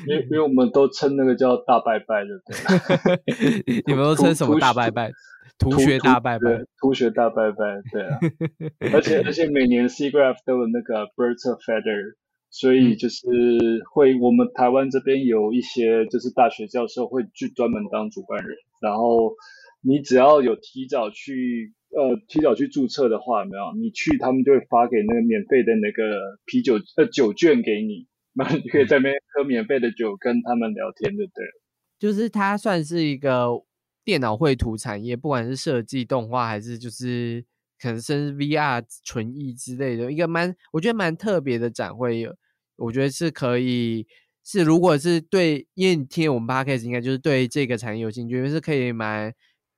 [0.06, 3.82] 因为因为我们都称那个叫大拜拜的，对。
[3.86, 5.10] 你们都称什么大拜拜？
[5.58, 8.18] 图学大拜拜，图学大拜拜，对啊。
[8.92, 12.14] 而且而且每年 C Graph 都有那个 Birds of Feather，
[12.50, 13.24] 所以就是
[13.92, 19.34] 会我们台湾这边有一些就是大学教授会去专门当主办人，然后
[19.80, 21.72] 你只要有提早去。
[21.90, 31.44] 呃，提早去注册的话，没有你去，他们就会发给那个免费的那个啤酒呃酒券给你，然后你可以在那边喝免费的酒，跟他们聊天，对不对？
[31.98, 33.48] 就是它算是一个
[34.04, 37.42] 电脑绘图产业，不管是设计动画，还是就是
[37.80, 42.28] 可能甚至 VR 纯艺之类的，一个蛮我觉得蛮特别的展会，
[42.76, 44.06] 我觉得是可以
[44.44, 49.32] 是如果是对，因为你听我们 p o c a s t 应该就是对这个产业有兴趣，是可以蛮。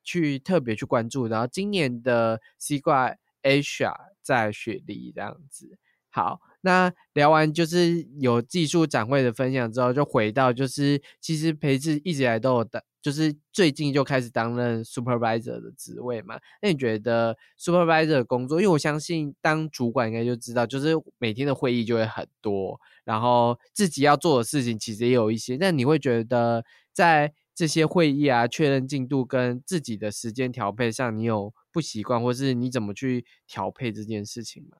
[0.08, 5.76] 去特别去关注，然后今年的西瓜 Asia 在雪梨这样子。
[6.08, 16.40] 好，那聊完就是有技术展会的分享之后，就回到就是其实培智一直以来都有的，就是最近就开始担任 supervisor 的职位嘛。
[16.62, 25.58] 那你觉得 supervisor 的工作，因为我相信当主管应该就知道，就是每天的会议就会很多，然后自己要做的事情其实也有一些。
[25.60, 34.76] 那你会觉得在这些会议啊，确认进度跟自己的时间调配上，你有不习惯，或是你怎么去调配这件事情吗？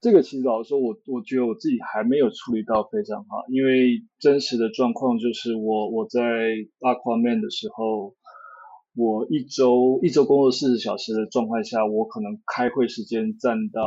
[0.00, 6.20] 这个其实老实说，我我觉得我自己还没有处理到非常好，因为真实的状况就是我我在
[6.78, 8.14] Aquaman 的时候，
[8.94, 13.82] 我一周一周工作四十小时的状况下，我可能开会时间占到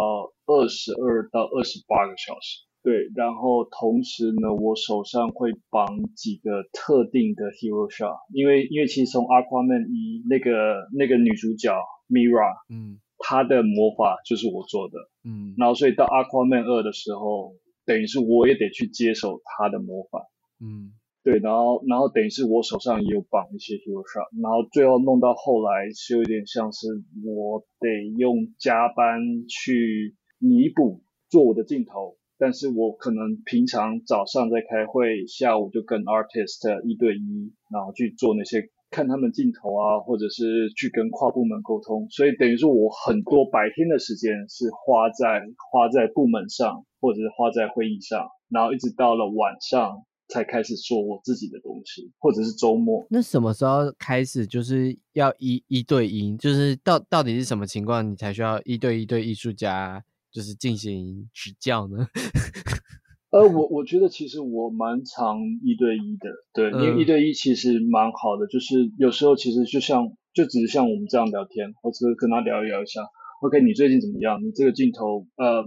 [0.48, 2.68] 二十二到二十八个小时。
[2.84, 11.72] 对，然后同时呢，我手上会绑几个特定的 hero shot，因为因为其实从 Aquaman 一那个那个女主角
[12.10, 17.56] Mira，嗯，她的魔法就是我做的，嗯，然后所以到 Aquaman 二的时候，
[17.86, 20.20] 等于是我也得去接手她的魔法，
[20.60, 20.92] 嗯，
[21.24, 26.88] 对，然后然后等于是我手上也有绑一些 hero shot，然后最后弄到后来是有点像是
[27.24, 32.18] 我得用加班去弥补做我的镜头。
[32.38, 42.08] 但是我可能平常早上在开会，下午就跟 artist 一对一，然后去做那些看他们镜头啊，或者是去跟跨部门沟通。
[42.10, 53.06] 所以等于说我很多白天的时间是花在花在部门上，或者是花在会议上，然后一直到了晚上才开始做我自己的东西，或者是周末。
[53.10, 56.36] 那什么时候开始就是要一一对一？
[56.38, 60.04] 就是到到底是什么情况，你才需要一对一对艺术家？
[60.34, 62.08] 就是进行指教呢？
[63.32, 73.02] 呃，我我觉得其实我蛮常一对一的，对，因为一对一其实蛮好的，就是有时候其实就像就只是像我们这样聊天，或者跟他聊一聊一下
[73.42, 74.44] ，OK，你最近怎么样？
[74.44, 75.64] 你这个镜头，呃。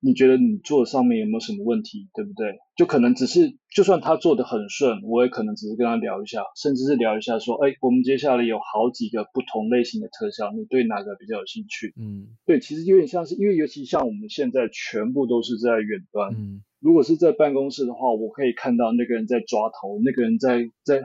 [0.00, 2.54] 你觉得你做上面有没有什么问题，对不对？
[2.76, 11.92] 就可能只是，就算他做的很顺，我也可能只是跟他聊一下，甚至是聊一下说，哎，我们接下来有好几个不同类型的特效，你对哪个比较有兴趣？
[11.98, 21.02] 嗯，对，其实有点像是，因为尤其像我们现在全部都是在远端，嗯，如果是在办公室的话，我可以看到那个人在抓头，那个人在在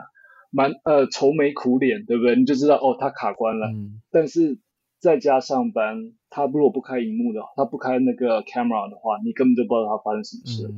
[0.51, 2.35] 蛮呃愁眉苦脸，对不对？
[2.35, 3.67] 你就知道哦，他卡关了。
[3.67, 4.59] 嗯，但是。
[4.99, 10.73] 在家上班，他如果不开荧幕的，他不开那个 camera 的话，你根本就不知道他发生什么事。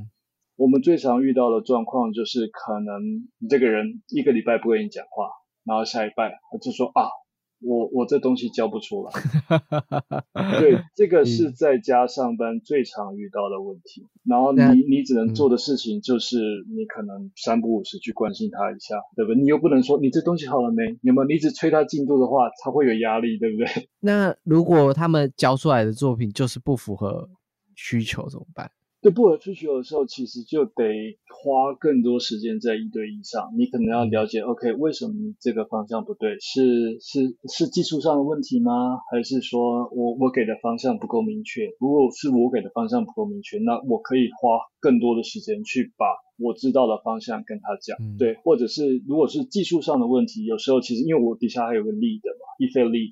[0.58, 5.32] 我们最常遇到的状况就是，可能你这个人一个礼拜不跟你讲话，
[5.64, 7.08] 然后下一拜他就说啊。
[7.66, 9.12] 我我这东西教不出来，
[10.60, 14.06] 对， 这个是在家上班最常遇到的问题。
[14.24, 16.38] 然后你你只能做的事情就是
[16.70, 19.42] 你可能三不五时去关心他一下，对不对？
[19.42, 20.84] 你又不能说你这东西好了没？
[21.02, 21.28] 有没有？
[21.28, 23.90] 你一直催他进度的话，他会有压力，对不对？
[24.00, 27.28] 那如果他们交出来的作品就是不符合
[27.76, 28.70] 需求怎么办？
[29.06, 30.82] 对不合需求的时候，其实就得
[31.30, 33.54] 花更多时间在一对一上。
[33.56, 36.40] 你可能要了解，OK，为什么你这个方向不对？
[36.40, 38.98] 是是是技术上的问题吗？
[39.12, 41.70] 还是说我我给的方向不够明确？
[41.80, 46.08] 如果是我给的方向不够明确，那我可以花更多的时间去把
[46.40, 48.18] 我知道的方向跟他讲。
[48.18, 53.12] 对，或者是如果是技术上的问题，有时候其实因为我底下还有个 lead 嘛，一非 lead。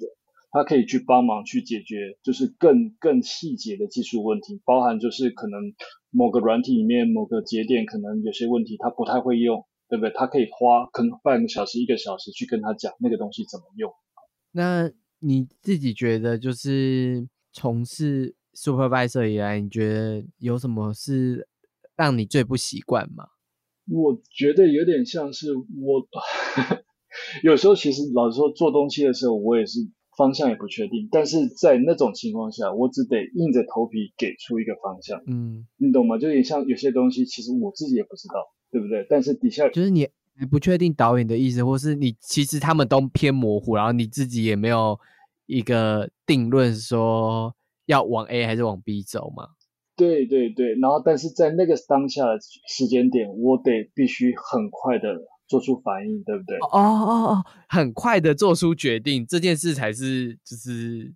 [0.54, 5.74] 它可以去帮忙去解决，就是更更细节的技术问题，包含就是可能
[6.12, 10.14] 某个软体里面某个节点可能有些问题，他不太会用，对不对？
[10.14, 13.91] 他可以花可能半个小时一个小时去跟他讲那个东西怎么用。
[14.51, 14.91] 那
[15.22, 21.47] 你自己觉得就是从事 supervisor 以来，你觉得有什么是
[21.95, 23.26] 让你最不习惯吗？
[23.89, 26.08] 我觉得有点像是我
[27.41, 29.80] 有时候其实老实说做东西的时候，我也是。
[30.18, 31.07] 方向也不确定。
[31.11, 35.22] 但是在那种情况下，我只得硬着头皮给出一个方向。
[35.28, 36.18] 嗯，你懂吗？
[36.18, 38.36] 就有点像有些东西，其实我自己也不知道，
[38.72, 39.05] 对不对？
[39.09, 40.07] 但是底下就是你
[40.39, 44.99] 你不确定导演的意思，或是你其实他们都偏模糊，然后你自己也没有
[45.45, 47.55] 一个定论说
[47.86, 49.49] 要往 A 还是往 B 走嘛？
[49.95, 55.14] 对对对，然后但是在那个当下的时间点，我得必须很快的
[55.48, 56.58] 做出反应，对不对？
[56.58, 61.14] 哦哦哦，很快的做出决定，这件事才是就是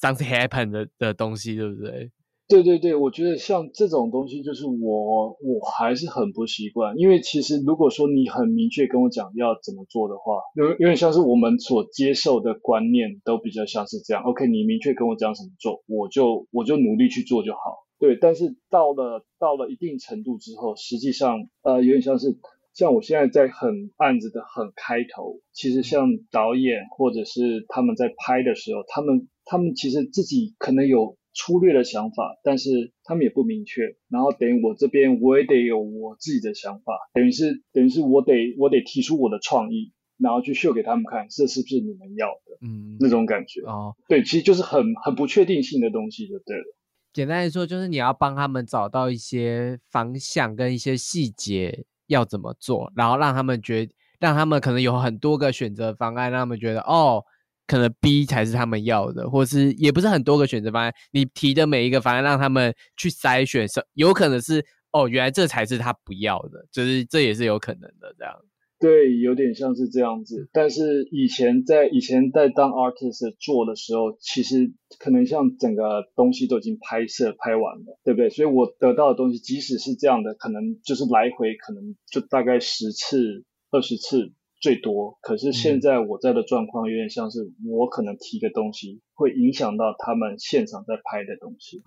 [0.00, 2.10] something happen 的的东西，对不对？
[2.48, 14.24] 对对对，我觉得像这种东西，就是我我还是很不习惯，因为其实如果说你很明确跟我讲要怎么做的话，有有点像是我们所接受的观念都比较像是这样。
[14.24, 17.86] OK，你明确跟我讲怎么做，我就我就努力去做就好。
[18.00, 22.36] 对，但是到了到了一定程度之后，实际上呃有点像是
[22.72, 33.82] 像我现在在很案子的很开头，其实像导演或者是他们在拍的时候，他们他们其实自己可能有粗略的想法，但是他们也不明确。
[34.08, 42.58] 然后等于我这边我也得有我自己的想法，等于是等于是我得我得提出我的创意，然后去秀给他们看，这是不是你们要的？
[42.62, 43.60] 嗯，那种感觉。
[43.62, 46.64] 哦，对，其实就是很很不确定性的东西就对了。
[47.12, 53.88] 简单来说，就是你要帮他们找到一些方向跟一些细节要怎么做，然后让他们觉，
[54.18, 57.24] 让他们可能有很多个选择方案，让他们觉得哦，
[57.66, 68.34] 可能 B 才是他们要的，或是也不是很多个选择方案，你提的每一个方案让他们去筛选，是有可能是哦，原来这才是他不要的，就是这也是有可能的这样。
[68.80, 70.48] 对，有点像是这样子。
[70.52, 78.30] 但是以前在以前在当 artist 做的时候，其实可能像整个东西都已经拍摄拍完了，对不对？
[78.30, 85.18] 所以我得到的东西，即使是这样的，可能就是来回可能就大概十次、二十次最多。
[85.20, 91.82] 可是现在我在的状况有点像是我可能提个东西，会影响到他们现场在拍的东西。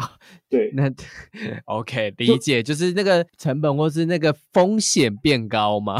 [0.47, 0.93] 对，那
[1.65, 5.97] OK 理解，就是那个成本或是那个风险变高吗？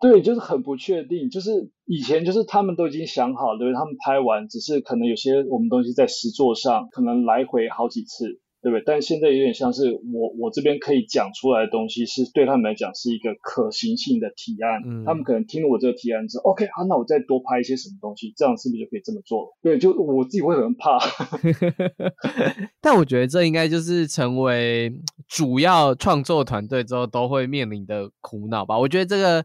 [0.00, 1.30] 对，就是很不确定。
[1.30, 3.74] 就是以前就是他们都已经想好，对不对？
[3.74, 8.82] 他们拍完，只是可能有些我们东西在实作上可能来回好几次，对不对？
[8.84, 14.82] 但现在有点像是我我这边可以讲出来的东西，是对他们来讲是一个可行性的提案。
[14.84, 19.56] 嗯他们可能听了我这个提案之后，OK，好，那我再多拍一些什么东西，这样是不是就可以这么做了？
[19.62, 20.98] 对，就我自己会很怕。
[22.82, 24.92] 但我觉得这应该就是成为
[25.26, 28.78] 主要创作团队之后都会面临的苦恼吧。
[28.78, 29.44] 我觉得这个，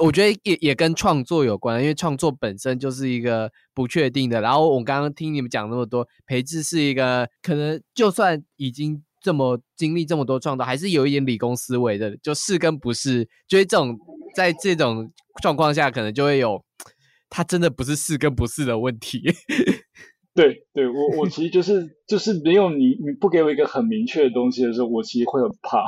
[0.00, 4.40] 我觉得也也跟创作有关，因为创作本身就是一个不确定的。
[4.40, 13.98] 然后我刚刚听你们讲那么多，培智是一个可能就算已经这么经历这么多创作，还是有一点理工思维的，就是跟不是，就是这种
[14.34, 15.12] 在这种
[15.42, 16.64] 状况下，可能就会有
[17.28, 19.22] 他真的不是是跟不是的问题。
[20.34, 25.84] 对，对我我其实就是就是没有你你不给我一个很明确的东西的时候，我其实会很怕。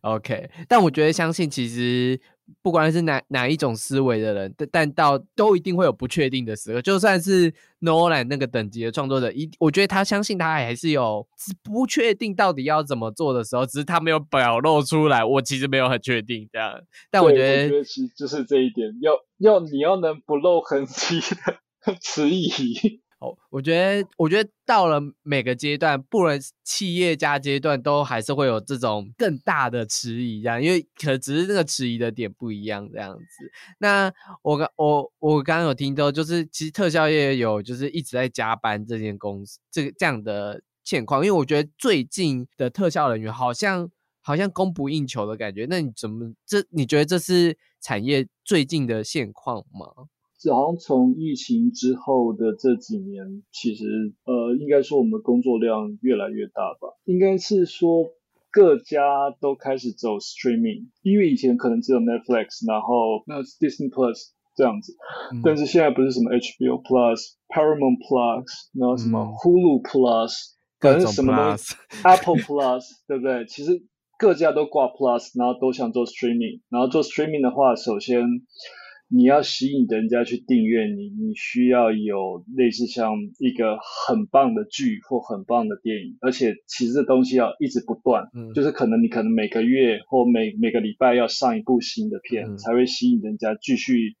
[0.00, 2.18] OK，但我觉得相信其实
[2.62, 6.80] 不管是哪哪一种思维的人，但但到都一定会有不确定的时刻。
[6.80, 7.52] 就算是
[7.82, 11.28] Nolan 那个等级的创作者，一我觉得他相信他还是有
[11.62, 15.22] 不确定到底要怎么做的时候，只是他没有表露出来。
[15.22, 16.72] 我其实没有很确定这样，
[17.10, 21.58] 但我觉得我觉得其实就是这一点，要要你要能不露痕迹的
[22.00, 22.48] 迟疑。
[23.20, 33.52] 哦，我觉得，我觉得到了每个阶段，不论企业家阶段，都还是会有这种更大的迟疑，这样，因为可能只是那个迟疑的点不一样，这样子。
[33.78, 34.10] 那
[34.40, 43.90] 我刚我我刚刚有听到，就是其实特效业有就是一直在加班这间公司这个这样的现况，因为我觉得最近的特效人员好像
[44.22, 45.66] 好像供不应求的感觉。
[45.68, 46.64] 那你怎么这？
[46.70, 50.08] 你觉得这是产业最近的现况吗？
[50.40, 53.84] 这好像从疫情之后的这几年，其实
[54.24, 56.96] 呃，应该说我们的工作量越来越大吧。
[57.04, 58.06] 应该是说
[58.50, 64.96] 各家都开始走 streaming，因为以前可能只有 Netflix，然后那 Disney Plus 这样子，
[65.34, 65.42] 嗯。
[65.44, 69.28] 但是现在不是什么 HBO Plus、Paramount Plus，然后什么嗯。
[69.44, 70.32] Hulu Plus，
[70.78, 73.44] 各种反正什么东西 Apple Plus，对不对？
[73.44, 73.82] 其实
[74.18, 78.22] 各家都挂 Plus，然后都想做 streaming，然后做 streaming 的话，首先
[79.12, 94.14] 你要吸引人家去订阅你，你需要有类似像一个很棒的剧或很棒的电影，而且其实这东西要一直不断，嗯就是可能你可能每个月或每每个礼拜要上一部新的片，嗯才会吸引人家继续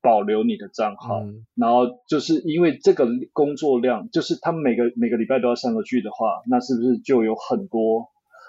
[0.00, 1.24] 保留你的账号。
[1.24, 8.08] 嗯然后就是因为这个工作量，就是他们每个每个礼拜都要上个剧的话，那是不是就有很多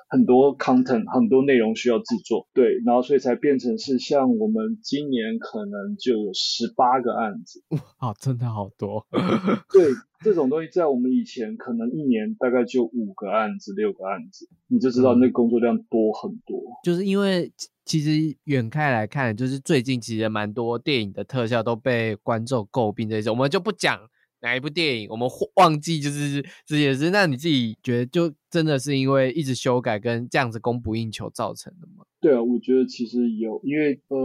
[0.09, 7.63] 很多 content 很多内容需要制作，对，然后所以才变成是像我们今年可能就有十八个案子，
[7.99, 9.05] 哇，真的好多。
[9.71, 9.85] 对，
[10.23, 16.59] 这种东西在我们以前可能一年大概就五个案子、六个案子，你就知道那工作量多很多。
[16.83, 17.51] 就是因为
[17.85, 23.99] 其实远看来看，就是最近其实蛮多电影的特效都被观众诟病这些，我们就不讲。
[24.41, 27.09] 哪一部电影我们忘记就是这件事？
[27.09, 32.05] 那你自己觉得就真的是因为一直修改跟这样子供不应求造成的吗？
[32.21, 34.17] 对啊，我觉得其实有，因为呃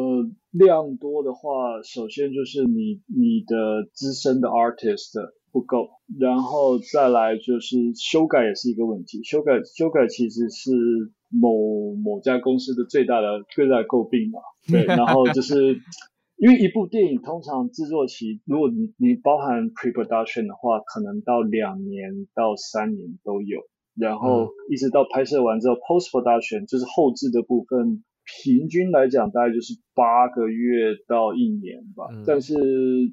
[0.53, 5.13] 量多的话，首先就是你你的资深的 artist
[5.51, 5.89] 不够，
[6.19, 10.71] 然后再来就是修改也是一个问题，修改修改其实是
[11.29, 14.39] 某某家公司的最大的最大的诟病嘛。
[14.69, 15.81] 对， 然后就是。
[16.37, 23.61] 因为一部电影通常制作期，如果你你包含 pre-production 的话，可能到两年到三年都有，
[23.97, 28.05] 然后一直到拍摄完之后 post-production 就是后置的部分，
[28.45, 32.09] 平均来讲大概就是八个月到一年吧。
[32.27, 32.55] 但是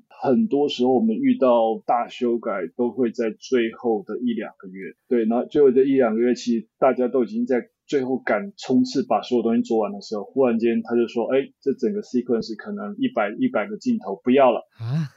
[0.10, 7.70] 很多时候我们遇到大修改都会在最后的一两个月，对，然后最后的一两个月其实大家都已经在。
[7.92, 14.64] 最后赶冲刺把所有东西做完的时候，忽然间他就说：“哎，这整个 sequence 可能一百一百个镜头不要了。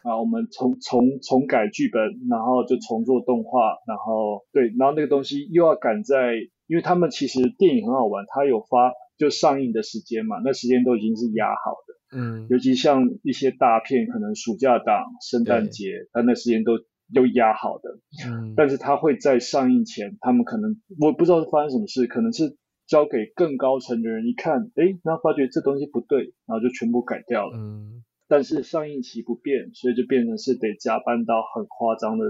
[0.02, 6.34] 啊，我们重重重改剧本，然后就重做动画，然后对，然后那个东西又要赶在，
[6.66, 16.72] 因为他们其实电影很好玩，它有发就上映的时间嘛，那时间都已经是压好的，嗯，尤其像一些大片，可能暑假档、圣诞节，它那时间都。”
[17.14, 17.90] 都压好的，
[18.26, 22.56] 嗯，但是他会在上映前，他们可能我不知道是发生什么事，可能是
[22.86, 32.26] 交给更高层的人一看，哎，然后发觉这东西不对，然后就全部改掉了，嗯，但是上映期不变，所以就变成是得加班到很夸张的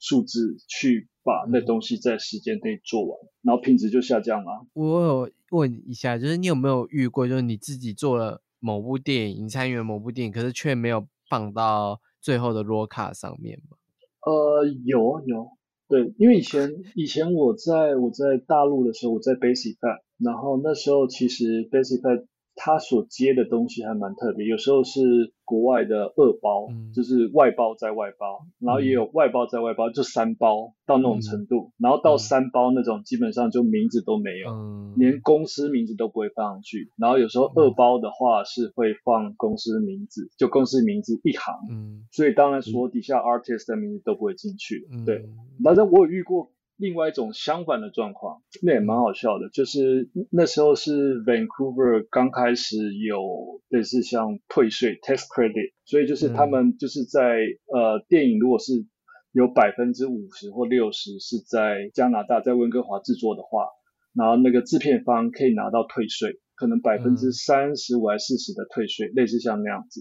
[0.00, 4.66] 数字去把那东西在时间内做完，然后品质就下降了。
[4.74, 13.76] 我有问一下，就是你有没有遇过，就是你自己做了某部电影，你参与了某部电影，可是却没有放到最后的 RAW 卡上面吗？
[14.26, 15.48] 呃，有有，
[15.88, 22.26] 对，因为以前以前我在我在大陆的时候，我在 BasicPad，然后那时候其实 BasicPad。
[22.56, 34.48] 他所接的东西还蛮特别，有时候是国外的二包，就是外包在外包，然后也有外包在外包，就三包到那种程度，然后到三包那种基本上就名字都没有，
[34.96, 36.90] 连公司名字都不会放上去。
[36.96, 41.54] 然后有时候二包的话是会放公司名字，就公司名字一行，
[42.12, 44.86] 所以当然说底下 artist 的名字都不会进去。
[45.04, 45.26] 对，
[45.62, 46.53] 反正我有遇过。
[46.76, 57.38] 另外一种相反的状况，那也蛮好笑的，就是那时候是 Vancouver 刚开始有类似像退税 tax credit，所以就是他们就是在
[57.72, 58.72] 呃电影如果是
[59.30, 63.68] 有百分之五十或六十是在加拿大在温哥华制作的话，
[64.12, 70.00] 然后那个制片方可以拿到退税，可能百分之三十五还四十的退税，类似像那样子。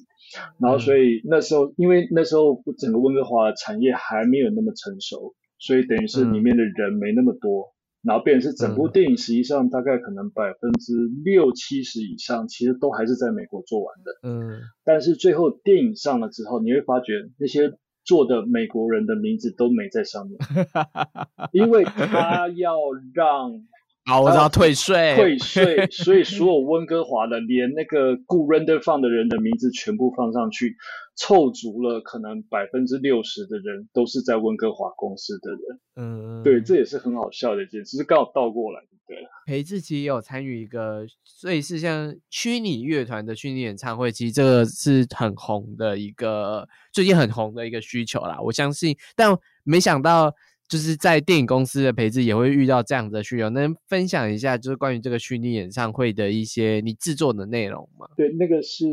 [0.59, 5.35] 然后所以那时候因为那时候整个温哥华的产业还没有那么成熟。
[5.65, 10.93] 所以等于是里面的人没那么多，然后变成是整部电影实际上大概可能百分之
[11.23, 14.27] 六七十以上，其实都还是在美国做完的。
[14.27, 17.71] 嗯，但是最后电影上了之后，你会发觉那些
[18.03, 20.37] 做的美国人的名字都没在上面，
[21.53, 22.75] 因为他要
[23.13, 23.63] 让。
[24.03, 30.75] 啊，我知道退税，退税，所以所有温哥华的，连那个雇 render 放的人的名字全部放上去，
[31.15, 35.79] 凑足了，可能百分之六十的人都是在温哥华公司的人。
[35.95, 39.17] 嗯，对，这也是很好笑的一件，只是刚好倒过来，对。
[39.45, 41.05] 裴志奇也有参与一个
[41.43, 48.39] 类似像虚拟乐团的虚拟演唱会，其实这个是很红的一个，最近很红的一个需求啦。
[48.41, 50.33] 我相信，但没想到。
[50.69, 58.07] 就是在电影公司的培植也会遇到这样的需求，能分享一下就是关于这个虚拟演唱会的一些你制作的内容吗？
[58.17, 58.87] 对，那个是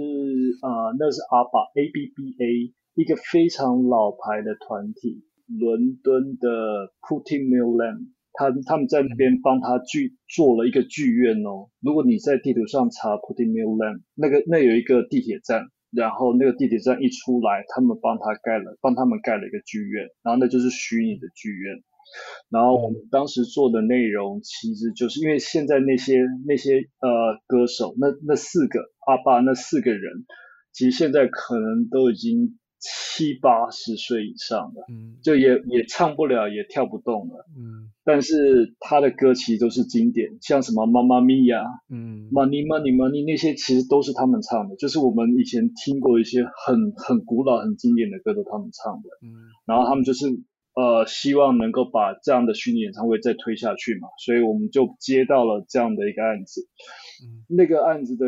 [0.60, 11.70] 啊，那是阿巴 A B B A 一个非常老牌的团体，伦敦的 Putting Mill Land，他他们在那边帮他剧做了一个剧院哦。
[11.80, 15.68] 如果你在地图上查 Putting Mill Land，那个那有一个地铁站。
[15.90, 21.82] 然后那个地铁站一出来，他们帮他盖了，帮他们盖了一个剧院，然后那就是虚拟的剧院。
[22.48, 30.24] 然后我们当时做的内容，其实就是因为现在那些那些呃歌手，那那四个阿爸那四个人，
[30.72, 32.58] 其实现在可能都已经。
[32.80, 49.28] 七八十岁以上的，嗯，就也也唱不了，也跳不动了，嗯，但是他的歌其实都是经典，像什么妈妈咪呀，嗯，Money Money Money 那些其实都是他们唱的，就是我们以前听过一些很很古老、很经典的歌都他们唱的，嗯，
[49.66, 50.26] 然后他们就是
[50.80, 56.66] 呃希望能够把这样的虚拟演唱会再推下去嘛，所以我们就接到了这样的一个案子。
[57.48, 58.24] 那个案子的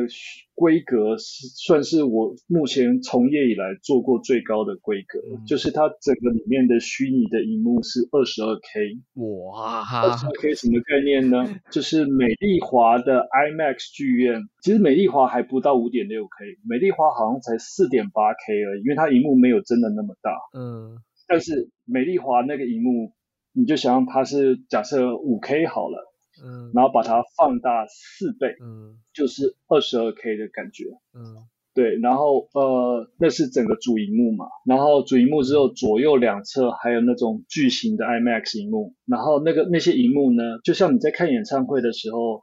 [0.55, 11.59] 规格是算是我目前从业以来做过最高的规格，就是它整个里面的虚拟的荧幕是二十二 K，哇，二十二 K 什么概念呢？
[11.71, 20.99] 就是美丽华的 IMAX 剧院，其实美丽华还不到五点六 K，美丽华好像才四点八 K 而已，因为它荧幕没有真的那么大，嗯，
[21.33, 23.13] 但是美丽华那个荧幕，
[23.53, 26.13] 你就想象它是假设五 K 好了。
[26.43, 31.37] 嗯，然后把它放大四倍，嗯，就是二十二 K 的感觉，嗯，
[31.75, 42.43] 对，然后呃，那是整个主荧幕嘛，然后主荧幕之后左右两侧还有那种巨型的 IMAX 荧幕，然后那个那些荧幕呢，就像你在看演唱会的时候，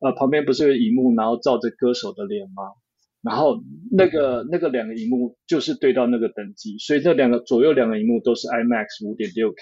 [0.00, 2.62] 呃，旁边不是有荧幕，然后照着歌手的脸吗？
[3.22, 3.56] 然后
[3.90, 9.56] 那个那个两个荧幕就是对到那个等级，所以这两个左右两个荧幕都是 IMAX 五点六 K，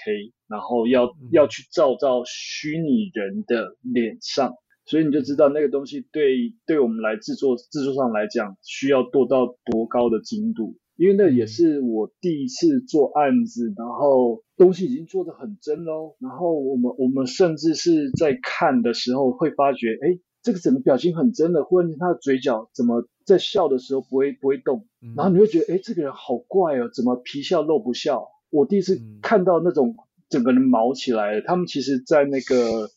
[0.47, 4.53] 然后要要去照到虚拟人的脸上，
[4.85, 20.19] 所以你就知道那个东西对对我们来制作制作上来讲需要做到多高的精度，因为那也是我第一次做案子，然后东西已经做得很真喽，然后我们我们甚至是在看的时候会发觉，哎。
[20.45, 28.27] 这个怎么表情很真的，或者他的嘴角怎么在笑的时候不会不会动，然后你会觉得，哎，这个人好怪哦，怎么皮笑肉不笑？
[28.51, 29.95] 我第一次看到那种
[30.29, 31.41] 整个人毛起来了。
[31.41, 32.89] 他们其实，在那个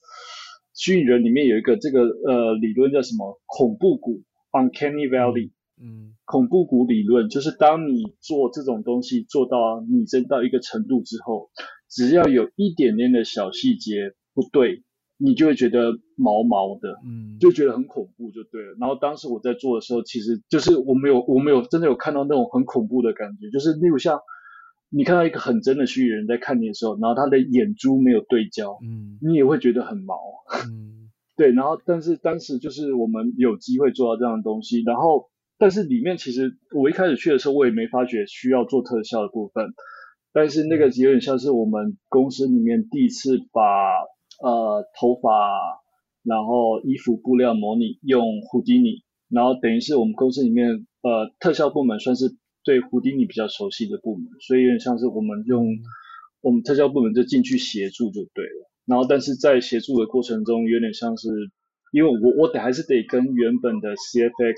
[0.74, 4.22] 虚拟人里面有一个这个呃理论叫什么恐怖谷
[4.52, 5.50] （Uncanny Valley）。
[5.80, 11.50] 嗯，恐怖谷理论就是当你做这种东西做到拟真到一个程度之后，
[11.88, 14.82] 只要有一点点的小细节不对。
[15.20, 18.76] 你就会觉得毛毛的，嗯，就觉得很恐怖，就对了。
[18.78, 24.20] 然后当时我在做的时候，其实就是我没有，我没有真的有看到那种很恐怖的感觉，就是例如像
[24.90, 30.14] 你看到一个很真的虚拟人在看你的时候，然后他的眼珠没有对焦，嗯，你也会觉得很毛，
[30.68, 31.50] 嗯， 对。
[31.50, 39.66] 然后但是当时就是我们有机会做到这样的东西，然后但是里面其实我一开始去的时候，我也没发觉需要做特效的部分，
[40.32, 43.62] 但是那个有点像是我们公司里面第一次把。
[44.40, 45.28] 呃，头发，
[46.22, 55.66] 然后衣服布料模拟用胡迪尼，然后等于是我们公司里面呃特效部门算是对胡迪尼比较熟悉的部门，所以有点像是我们用
[56.40, 58.70] 我们特效部门就进去协助就对了。
[58.86, 61.28] 然后但是在协助的过程中，有点像是
[61.92, 64.54] 因为我我得还是得跟原本的 CFX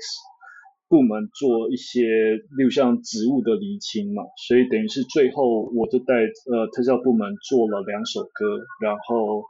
[0.89, 6.13] 部门做一些，例如像植物的厘清嘛，所以等于是最后我就带
[6.51, 8.45] 呃特效部门做了两首歌，
[8.79, 9.41] 然后。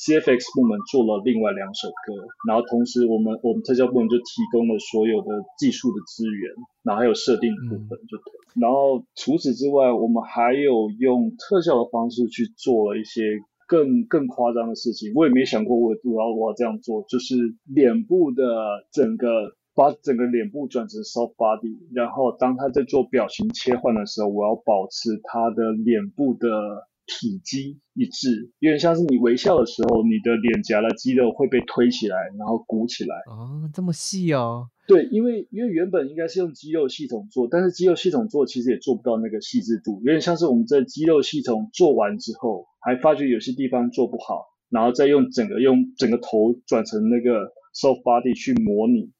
[0.00, 2.16] CFX 部门做了另外两首歌，
[2.48, 5.28] 然后同时我们我们特效部门就提供了所有的
[5.58, 6.48] 技术的资源，
[6.82, 8.32] 然后还有设定的部分就对。
[8.56, 13.20] 然后除此之外，我们还有用特效的方式去做了一些
[13.68, 15.12] 更更夸张的事情。
[15.14, 17.36] 我也没想过我我要我要这样做，就是
[17.68, 18.42] 脸部的
[18.90, 26.88] 整个把整个脸部转成 soft body，然后当他在做表情切换的时候，我要保持他的脸部的。
[27.10, 33.16] 体积一致，有点像是你微笑的时候，你的脸颊的肌肉会被推起来，然后鼓起来。
[33.26, 34.68] 哦，这么细哦。
[34.86, 49.10] 对，因为因为原本应该是用肌肉系统做，但是肌肉系统做其实也做不到那个细致度，有点像是我们在肌肉系统做完之后，还发觉有些地方做不好，然后再用整个用整个头转成那个 soft body 去模拟。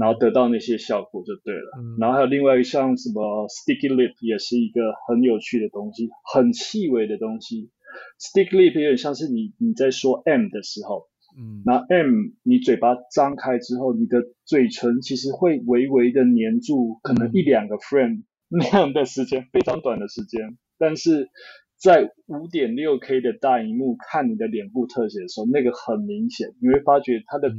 [0.00, 1.70] 然后得到那些效果就对了。
[1.98, 7.70] 然后还有另外一个像什么 sticky lip 也是一个很有趣的东西，很细微的东西。
[8.18, 11.08] sticky lip 有点像是你你在说 M 的时候，
[11.38, 20.56] 嗯，然后 M 你嘴巴张开之后，你的嘴唇其实会微微的粘住，可能一两个 frame 那样的时间，非常短的时间。
[20.78, 21.28] 但是
[21.76, 27.50] 在五点六 K 的大荧幕看你的脸部特写的时候，那个很明显，你会发觉它的。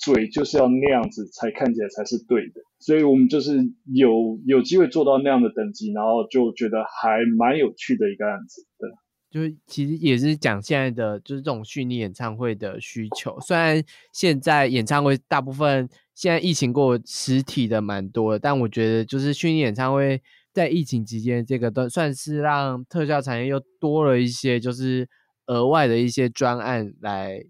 [0.00, 3.58] 嘴就是要那样子才看起来才是对的，所以我们就是
[3.92, 8.66] 有有机会做到那样的等级，然后就觉得还蛮有趣的一个案子。
[8.78, 8.88] 对，
[9.30, 13.38] 就是其实也是讲现在的就是这种虚拟演唱会的需求。
[13.40, 20.22] 虽然现在演唱会大部分现在疫情过实体的蛮多，但我觉得就是虚拟演唱会
[20.54, 25.06] 在疫情期间这个都算是让特效产业又多了一些就是
[25.44, 27.44] 额外的一些专案来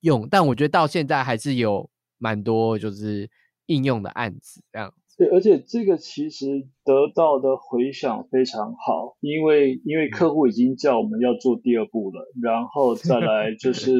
[0.00, 1.88] 用，但我觉得到现在还是有。
[2.18, 3.28] 蛮多就是
[3.66, 6.46] 应用的案子这样，对，而且这个其实
[6.84, 13.92] 得到的回响非常好，因为因为客户已经叫我们要做第二步了，然后 再来就是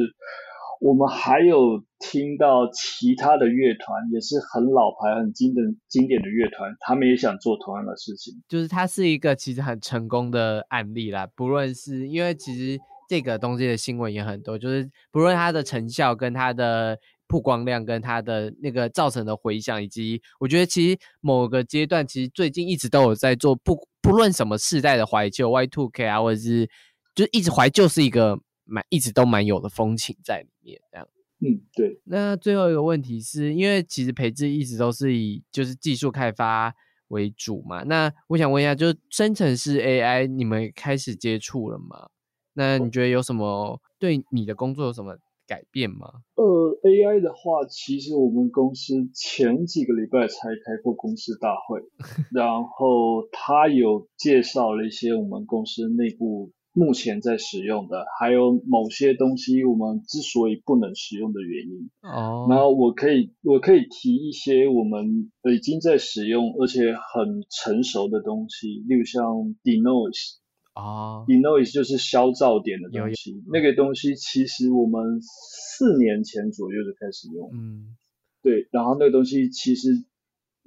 [0.81, 8.33] 我们还有听到其他的乐团，也是很老牌、很经典、经典的乐团，他们也想做同样的事情。
[8.47, 26.69] 就是它是一个其实很成功的案例啦，不论是因为其实这个东西的新闻也很多，就是不论它的成效跟它的曝光量跟它的那个造成的回响，以及我觉得其实某个阶段，其实最近一直都有在做，不不论什么世代的怀旧，Y Two K 啊，或者是
[27.13, 28.39] 就一直怀旧是一个。
[28.67, 31.07] 蛮一直都蛮有的风情在里面，这样。
[31.39, 32.01] 嗯，对。
[32.05, 36.73] 那最后一个问题是因为其实培智一直都是以就是技术开发
[37.09, 37.83] 为主嘛。
[37.83, 42.09] 那我想问一下，就是生成式 AI 你们开始接触了吗？
[42.53, 45.15] 那你觉得有什么对你的工作有什么
[45.47, 46.23] 改变吗？
[46.35, 46.43] 呃
[46.83, 51.81] ，AI 的话，其实我们公司前几个礼拜才开过公司大会，
[52.33, 56.51] 然后他有介绍了一些我们公司内部。
[56.77, 61.89] 目前在使用的，还有某些东西，我们之所以不能使用的原因。
[62.01, 62.47] 哦。
[62.49, 69.23] 然后我可以，我可以提一些我们已经在使用而且很成熟的东西，例如像
[69.63, 70.35] denoise。
[70.75, 71.25] 哦。
[71.27, 77.49] denoise 就是消噪点的东西，那个东西其实我们四年前左右就开始用。
[77.53, 77.95] 嗯。
[78.41, 80.05] 对，然后那个东西其实。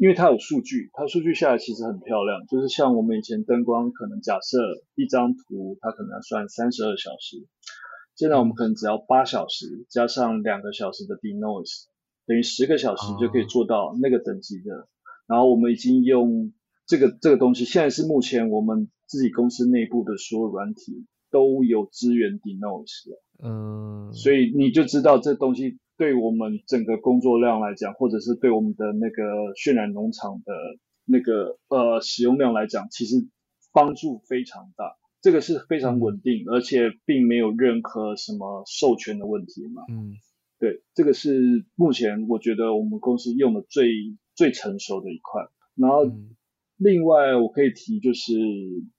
[0.00, 4.56] 因为它有数据，它数据下来其实很漂亮，就是像我们以前灯光可能假设
[4.94, 7.48] 一张图，它可能要算三十二小时，
[8.14, 11.86] 现在我们可能只要八小时加上两个小时的 denoise，
[12.28, 14.86] 等于十个小时就可以做到那个等级的。
[15.26, 16.52] 然后我们已经用
[16.88, 23.22] 这个这个东西，现在是目前我们自己公司内部的所有软体都有支援 denoise 了。
[23.44, 25.78] 嗯，所以你就知道这东西。
[25.98, 30.54] 对我们整个工作量来讲，或者是对我们的那个渲染农场的
[31.04, 33.16] 那个呃使用量来讲，其实
[33.72, 34.96] 帮助非常大。
[35.20, 39.82] 这个是非常稳定，而且并没有任何什么授权的问题嘛。
[39.92, 40.14] 嗯，
[40.60, 43.90] 对，这个是目前我觉得我们公司用的最
[44.36, 45.48] 最成熟的一块。
[45.74, 46.04] 然后
[46.78, 48.32] 另外我可以提就是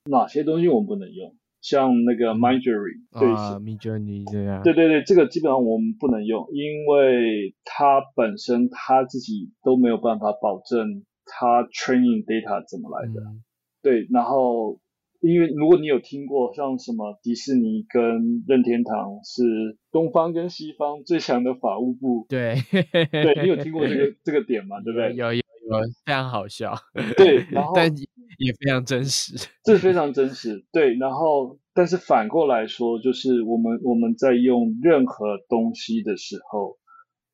[0.09, 1.35] 哪些东西我们不能用。
[1.61, 13.21] 像那个 Journey，对，My Journey 这样，对对对，这个基本上我们不能用，因为它本身它自己都没有办法保证它 training data 怎么来的。
[13.81, 14.79] 对，然后
[15.19, 22.55] 因为如果你有听过像什么迪士尼跟任天堂是东方跟西方最强的法务部，对，
[23.11, 24.79] 对你有听过这个 这个点吗？
[24.79, 25.13] 对不对？
[25.13, 25.41] 有有有，
[26.05, 26.75] 非常好笑。
[27.15, 27.73] 对，然后。
[28.37, 29.33] 也非常真实，
[29.65, 30.65] 这非常真实。
[30.71, 36.77] 对，然后但是反过来说，就是我们我们在用任何东西的时候，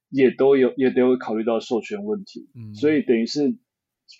[0.09, 2.49] 也都有也都会考虑到授权问题。
[2.55, 3.55] 嗯，所以等于是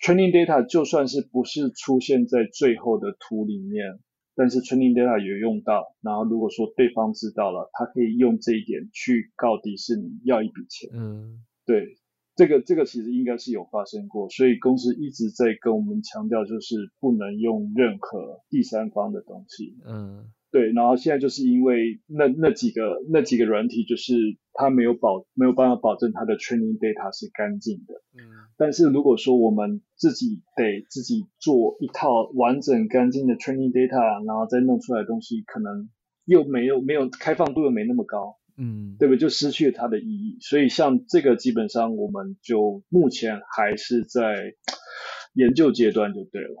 [0.00, 3.98] training data 就算是不是出现在最后的图里面，
[4.36, 5.96] 但是 training data 有用到。
[6.02, 10.88] 然后如果说对方知道了，他可以用这一点去告迪士尼要一笔钱。
[10.92, 11.96] 嗯，对。
[12.36, 19.74] 这个这个其实应该是有发生过，所以公司一直在跟我们强调，就是不能用任何第三方的东西。
[19.86, 20.70] 嗯，对。
[20.72, 24.12] 然后现在就是因为那那几个那几个软体，就是
[24.52, 27.94] 它没有保没有办法保证它的 training data 是干净的。
[28.12, 28.20] 嗯。
[28.58, 35.88] 但是如果说我们自己得自己做一套完整干净的 training data，然后再弄出来的东西，可能
[36.26, 38.36] 又没有没有开放度又没那么高。
[38.56, 39.18] 嗯，对不对？
[39.18, 40.38] 就失去了它的意义。
[40.40, 44.54] 所以像这个，基本上我们就目前还是在
[45.34, 46.56] 研究阶段，就对了。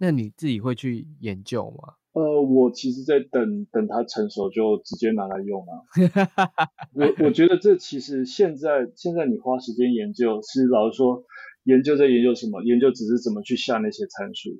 [0.00, 1.94] 那你自己会去研究吗？
[2.12, 5.72] 呃，我其实，在等等它成熟，就直接拿来用啊。
[6.92, 11.24] 我我觉得这其实现在现在你花时间研究，是老实说，
[11.64, 12.62] 研究在研究什么？
[12.64, 14.50] 研究只是怎么去下那些参数，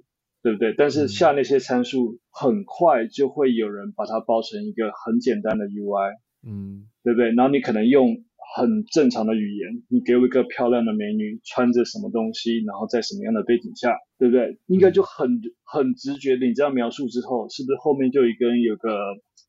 [0.42, 0.74] 对不对？
[0.78, 6.14] 但是下那些参数，很快就会有人把它包成一个很简单的 UI。
[6.46, 7.32] 嗯，对不对？
[7.32, 8.24] 然后你可能用
[8.54, 14.58] 很正常的语言，你给我一个漂亮的美女穿着什么东西，然后在什么样的背景下，对不对？
[14.66, 18.90] 应该就很很直觉的，你这样描述之后，是不是后面就一个人有个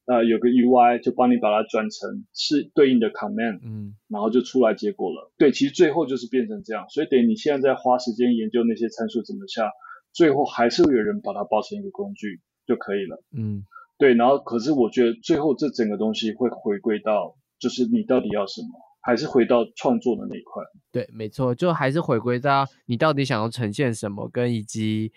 [0.05, 5.33] 呃有个 UI 就帮你把它转成是对应的 command，嗯，然后就出来结果了。
[5.37, 9.69] 对，其实最后就是变成这样，所以等于你现在在花时间研究那些参数怎么下，
[10.13, 13.21] 最后还是会有人把它包成一个工具就可以了。
[13.35, 13.65] 嗯。
[13.97, 18.67] 对，然后可是我觉得最后这整个东西会回归到，就是你到底要什么，
[19.01, 20.63] 还是回到创作的那一块。
[20.91, 25.13] 对，没错，就还是回归到你到底想要呈现什么，跟以及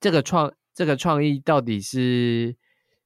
[0.00, 2.56] 这个创这个创意到底是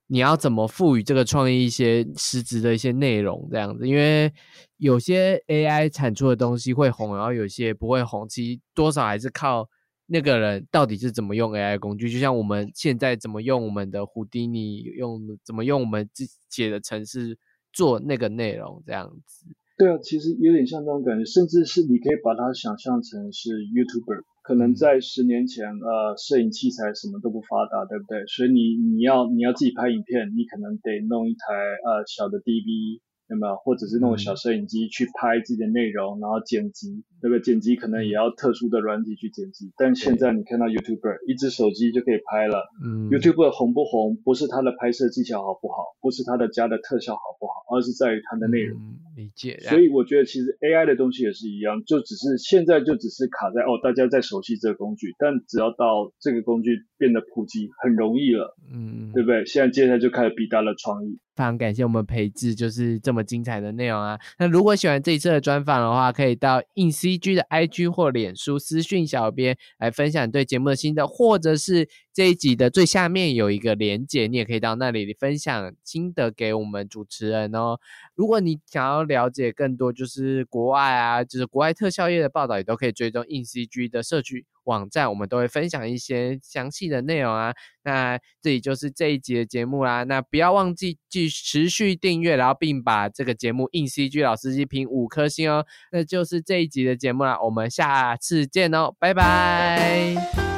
[0.07, 3.87] 你要怎么赋予这个创意一些实质的一些内容这样子。
[3.87, 4.31] 因为
[4.77, 9.67] 有些 AI 产出的东西会红，然后有些不会红，其实多少还是靠。
[10.07, 12.09] 那个人到底是怎么用 AI 工具？
[12.09, 17.37] 就像我们现在怎么用我们的胡迪尼，用怎么用我们自己写的程式
[17.73, 19.45] 做那个内容这样子。
[19.77, 24.23] 对啊，其实有点像那种感觉，甚至是你可以把它想象成是 YouTuber。
[24.43, 28.25] 可能在十年前，呃，摄影器材什么都不发达，对不对？
[28.27, 31.51] 所以你你要你要自己拍影片，你可能得弄一台
[31.83, 33.01] 呃小的 DV。
[33.29, 33.55] 有没有？
[33.57, 39.71] 或者是那种小摄影机去拍自己的内容，然后剪辑，那个剪辑可能也要特殊的软体去剪辑。
[39.77, 42.63] 但现在你看到 YouTuber，一只手机就可以拍了。
[42.83, 48.79] 嗯，YouTuber 红不红，不是他的拍摄技巧好不好，不是他的加的特效好不好，而是在于他的内容。
[49.15, 49.57] 理解。
[49.59, 58.55] 所以我觉得其实 AI 的东西也是一样，就只是现在就只是卡在哦，大家在熟悉这个工具，但只要到这个工具变得普及，很容易了。
[58.71, 59.45] 嗯，对不对？
[59.45, 61.17] 现在接下来就开始逼大的创意。
[61.35, 64.17] 非常感谢我们培智，就是这么精彩的内容啊！
[64.39, 77.77] 那如果喜欢这一次的专访的话，可以到硬 CG 的 IG 或脸书私讯小编来分享对节目的心得，或者是这一集的最下面有一个连结，你也可以到那里分享心得给我们主持人哦。
[78.15, 84.45] 如果你想要了解更多，就是国外啊，就是国外特效业的报道，也都可以追踪硬 CG 的社区。
[84.65, 87.53] 网站我们都会分享一些详细的内容啊，
[87.83, 90.03] 那这里就是这一集的节目啦。
[90.03, 95.65] 那不要忘记继持续订阅，然后并把这个节目硬 CG 老司机评五颗星哦。
[95.91, 100.54] 那就是这一集的节目啦，我们下次见哦，拜拜。